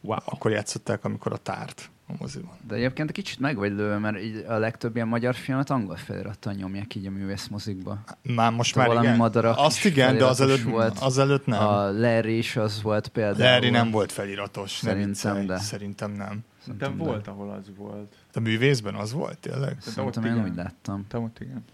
[0.00, 0.18] wow.
[0.24, 2.50] Akkor játszották, amikor a tárt a moziban.
[2.68, 5.96] De egyébként egy kicsit meg vagy lőve, mert így a legtöbb ilyen magyar filmet angol
[5.96, 7.98] felirattal nyomják így a művészmozikba.
[8.22, 9.18] Már most De már valami igen.
[9.18, 10.98] madarak Azt igen, de az feliratos előtt, volt.
[10.98, 11.58] az előtt nem.
[11.66, 13.50] A Larry is az volt például.
[13.52, 14.70] Larry nem volt feliratos.
[14.70, 15.46] Szerintem, viccelj.
[15.46, 15.56] de.
[15.58, 16.40] Szerintem nem.
[16.64, 18.14] Szerintem volt, ahol az volt.
[18.34, 19.76] A művészben az volt tényleg?
[19.80, 21.04] Szerintem én úgy láttam.
[21.08, 21.64] Te ott igen.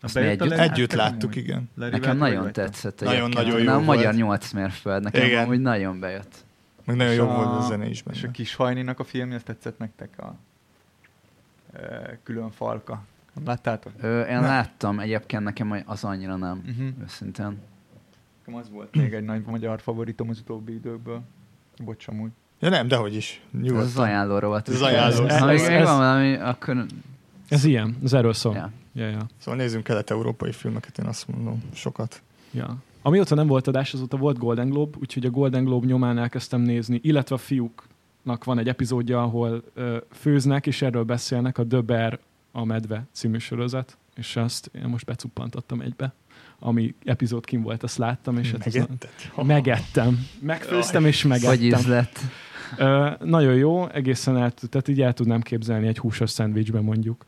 [0.00, 0.52] Azt mi együtt-?
[0.52, 1.70] Együtt Hát, láttuk, igen.
[1.74, 3.00] Nekem nagyon tetszett.
[3.00, 3.44] Nagyon- egyébként.
[3.46, 4.14] nagyon jó Na, a magyar.
[4.14, 6.44] 8 mérföld, nekem amúgy nagyon bejött.
[6.86, 8.30] Meg nagyon jó a- volt a zene is És a benne.
[8.32, 10.34] kis hajninak a filmje, ezt tetszett nektek a
[11.72, 13.02] e, külön falka.
[13.44, 13.92] Láttátok?
[14.00, 14.42] Ö, én Nem.
[14.42, 16.62] láttam, egyébként nekem az annyira nem.
[16.68, 16.88] Uh-huh.
[17.02, 17.58] Őszintén.
[18.38, 21.22] Nekem az volt még egy nagy magyar favoritom az utóbbi időkből.
[21.84, 22.30] Bocs, amúgy.
[22.60, 23.40] Ja nem, dehogy is.
[23.54, 24.04] Ez az Nyugodtan.
[24.04, 24.68] ajánló rovat.
[24.68, 25.28] Ez az ajánló.
[25.28, 26.84] Ha még van valami, akkor...
[27.48, 28.54] Ez ilyen, ez erről szól.
[28.54, 28.70] Ja.
[28.92, 31.62] Ja, ja, Szóval nézzünk kelet-európai filmeket, én azt mondom.
[31.74, 32.22] Sokat.
[32.50, 32.76] ja.
[33.06, 37.00] Amióta nem volt adás, azóta volt Golden Globe, úgyhogy a Golden Globe nyomán elkezdtem nézni,
[37.02, 42.18] illetve a fiúknak van egy epizódja, ahol ö, főznek, és erről beszélnek, a Bear
[42.52, 46.14] a medve című sorozat, és azt én most becuppantottam egybe.
[46.58, 49.08] Ami epizód kim volt, azt láttam, és hát az Megetted?
[49.46, 50.26] megettem.
[50.40, 51.78] Megfőztem és Vagy megettem.
[51.80, 52.18] ízlet.
[52.76, 57.24] Ö, nagyon jó, egészen el, tehát így el tudnám képzelni egy húsos szendvicsben mondjuk.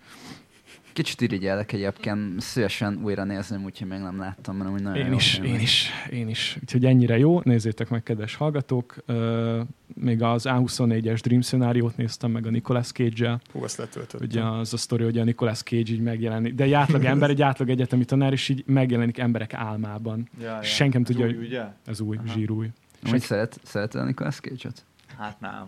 [0.99, 5.15] Kicsit irigyelek egyébként, szívesen újra nézném, úgyhogy még nem láttam, mert úgy nagyon Én jó
[5.17, 5.45] is, film.
[5.45, 6.59] én is, én is.
[6.63, 8.97] Úgyhogy ennyire jó, nézzétek meg, kedves hallgatók.
[9.07, 9.61] Ö,
[9.95, 13.41] még az A24-es Dream szenáriót néztem meg a Nicolas Cage-el.
[13.53, 14.29] Hú, azt letöltöttem.
[14.29, 16.55] Ugye az a sztori, hogy a Nicolas Cage így megjelenik.
[16.55, 20.29] De egy átlag ember, egy átlag egyetemi tanár, és így megjelenik emberek álmában.
[20.41, 20.63] Ja, ja.
[20.63, 21.63] Senki nem tudja, Új, hogy- ugye?
[21.87, 22.27] Ez új, Aha.
[22.27, 22.71] zsírúj.
[23.05, 24.85] Amúgy szeret, szereted a Nicolas Cage-ot?
[25.19, 25.67] Hát nem.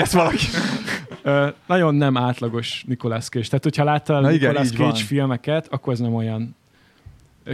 [0.00, 0.46] Ezt valaki?
[1.22, 3.46] Ö, nagyon nem átlagos Nicolas Cage.
[3.46, 4.94] Tehát, hogyha láttál Na igen, Nicolas Cage van.
[4.94, 6.56] filmeket, akkor ez nem olyan.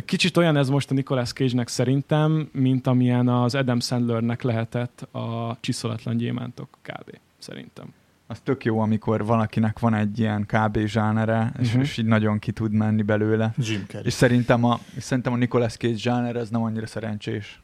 [0.05, 5.57] Kicsit olyan ez most a Nicolas Cage-nek szerintem, mint amilyen az Adam Sandlernek lehetett a
[5.61, 7.18] Csiszolatlan gyémántok kb.
[7.38, 7.86] Szerintem.
[8.26, 11.80] Az tök jó, amikor valakinek van egy ilyen KB zsánere, és, Mhm.
[11.80, 13.53] és így nagyon ki tud menni belőle.
[13.59, 14.07] Jim Carrey.
[14.07, 17.62] És szerintem a, és szerintem a Nicolas Cage zsáner ez nem annyira szerencsés.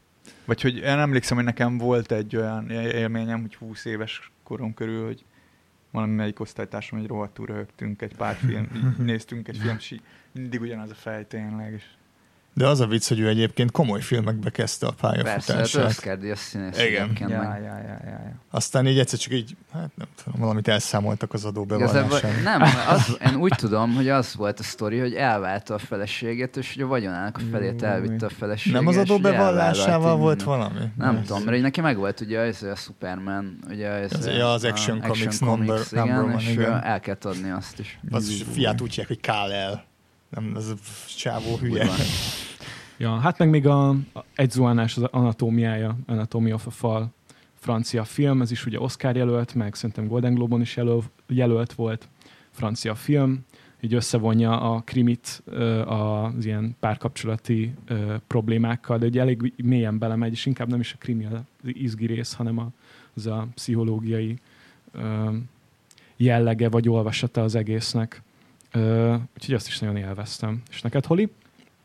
[0.51, 4.75] Vagy hogy én emlékszem, hogy nekem volt egy olyan él- élményem, hogy 20 éves korom
[4.75, 5.25] körül, hogy
[5.91, 9.95] valamelyik osztálytársam egy rohadtul röhögtünk egy pár film, néztünk egy film, és
[10.33, 11.73] mindig ugyanaz a fej tényleg.
[11.73, 11.85] És
[12.55, 15.85] De az a vicc, hogy ő egyébként komoly filmekbe kezdte a Persze, hát pályafutását.
[15.85, 17.03] Oscar-díjas színész Igen.
[17.03, 18.35] egyébként ja, ja, ja, ja, ja.
[18.51, 22.43] Aztán így egyszer csak így, hát nem tudom, valamit elszámoltak az adóbevallásán.
[22.43, 26.75] nem, az, én úgy tudom, hogy az volt a sztori, hogy elválta a feleségét, és
[26.75, 28.77] hogy a vagyonának a felét elvitte a felesége.
[28.77, 30.81] Nem az adóbevallásával volt valami?
[30.97, 34.27] Nem Ez- tudom, mert így neki meg volt ugye az a Superman, ugye az, Az-
[34.27, 36.83] ja, az Action a Comics number- igen, number one, és igen.
[36.85, 37.99] el kellett adni azt is.
[38.11, 39.89] Az is a fiát úgy hívják, hogy Kál-El.
[40.31, 40.75] Nem, az a
[41.17, 41.89] csávó hülye.
[42.99, 47.09] Ja, hát meg még a, a egy zuhanás az anatómiája, Anatomy of a Fall
[47.55, 52.09] francia film, ez is ugye Oscar jelölt, meg szerintem Golden Globe-on is jelöl, jelölt volt
[52.51, 53.45] francia film,
[53.81, 55.43] így összevonja a krimit
[55.85, 57.75] az ilyen párkapcsolati
[58.27, 62.33] problémákkal, de ugye elég mélyen belemegy, és inkább nem is a krimi az izgi rész,
[62.33, 62.69] hanem a,
[63.15, 64.39] az a pszichológiai
[66.17, 68.23] jellege vagy olvasata az egésznek.
[68.73, 70.63] Ö, úgyhogy azt is nagyon élveztem.
[70.71, 71.33] És neked, Holi?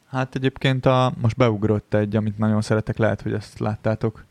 [0.05, 4.25] Hát egyébként a, most beugrott egy, amit nagyon szeretek, lehet, hogy ezt láttátok.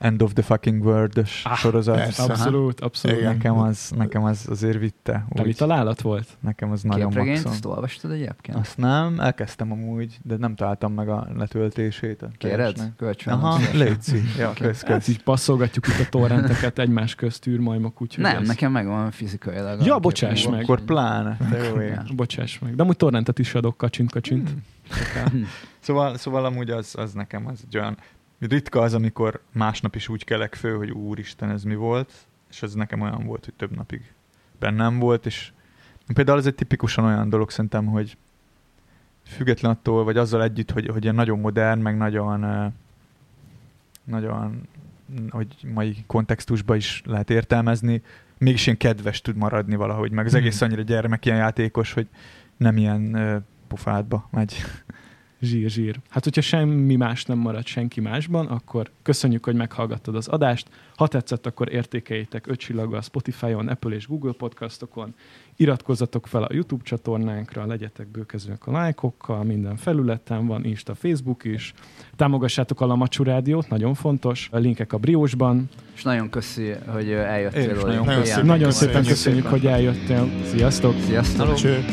[0.00, 1.96] End of the fucking world Ah, sorozat.
[1.96, 2.22] persze.
[2.22, 3.16] Abszolút, abszolút.
[3.18, 3.32] Igen.
[3.32, 5.26] Nekem az, nekem az azért vitte.
[5.34, 6.26] Teli Úgy, találat volt?
[6.40, 7.52] nekem az nagyon Képregényt, maxon.
[7.52, 8.58] azt olvastad egyébként?
[8.58, 12.22] Azt nem, elkezdtem amúgy, de nem találtam meg a letöltését.
[12.22, 12.92] A Kéred?
[12.96, 13.32] Kölcsön.
[13.32, 13.96] Aha, légy
[14.38, 14.64] Ja, Oké.
[14.64, 15.08] kösz, Hát kösz.
[15.08, 18.46] így passzolgatjuk itt a torrenteket egymás közt űrmajmok, úgyhogy Nem, ez...
[18.48, 19.82] nekem megvan fizikailag.
[19.86, 20.62] Ja, bocsáss meg.
[20.62, 21.36] Akkor pláne.
[21.78, 22.04] Ja.
[22.14, 22.74] Bocsáss meg.
[22.74, 24.48] De amúgy torrentet is adok, kacsint, kacsint.
[24.50, 24.60] Hmm.
[25.30, 25.42] Hm.
[25.80, 27.96] Szóval, szóval amúgy az, az nekem az egy olyan
[28.48, 32.12] ritka az, amikor másnap is úgy kelek fő, hogy úristen, ez mi volt,
[32.50, 34.12] és ez nekem olyan volt, hogy több napig
[34.58, 35.52] bennem volt, és
[36.14, 38.16] például ez egy tipikusan olyan dolog szerintem, hogy
[39.26, 42.72] független attól, vagy azzal együtt, hogy, hogy ilyen nagyon modern, meg nagyon
[44.04, 44.68] nagyon,
[45.30, 48.02] hogy mai kontextusban is lehet értelmezni,
[48.38, 50.40] mégis ilyen kedves tud maradni valahogy, meg az Mhm.
[50.40, 52.06] egész annyira gyermek ilyen játékos, hogy
[52.56, 54.56] nem ilyen pofádba megy.
[55.40, 56.00] Zsír, zsír.
[56.08, 60.68] Hát, hogyha semmi más nem marad senki másban, akkor köszönjük, hogy meghallgattad az adást.
[60.96, 65.14] Ha tetszett, akkor értékeljétek öt csillaggal a Spotify-on, Apple és Google podcastokon.
[65.56, 71.74] Iratkozzatok fel a YouTube csatornánkra, legyetek bőkezőek a lájkokkal, minden felületen van, Insta, Facebook is.
[72.16, 74.48] Támogassátok a Lamacsú Rádiót, nagyon fontos.
[74.52, 75.68] A linkek a Briósban.
[75.94, 77.62] És nagyon köszi, hogy eljöttél.
[77.62, 80.44] Én nagyon Nagyon szépen Nagyon szépen köszönjük köszönjük, hogy eljöttél.
[80.44, 80.94] Sziasztok!
[81.00, 81.54] Sziasztok!
[81.54, 81.84] Cső.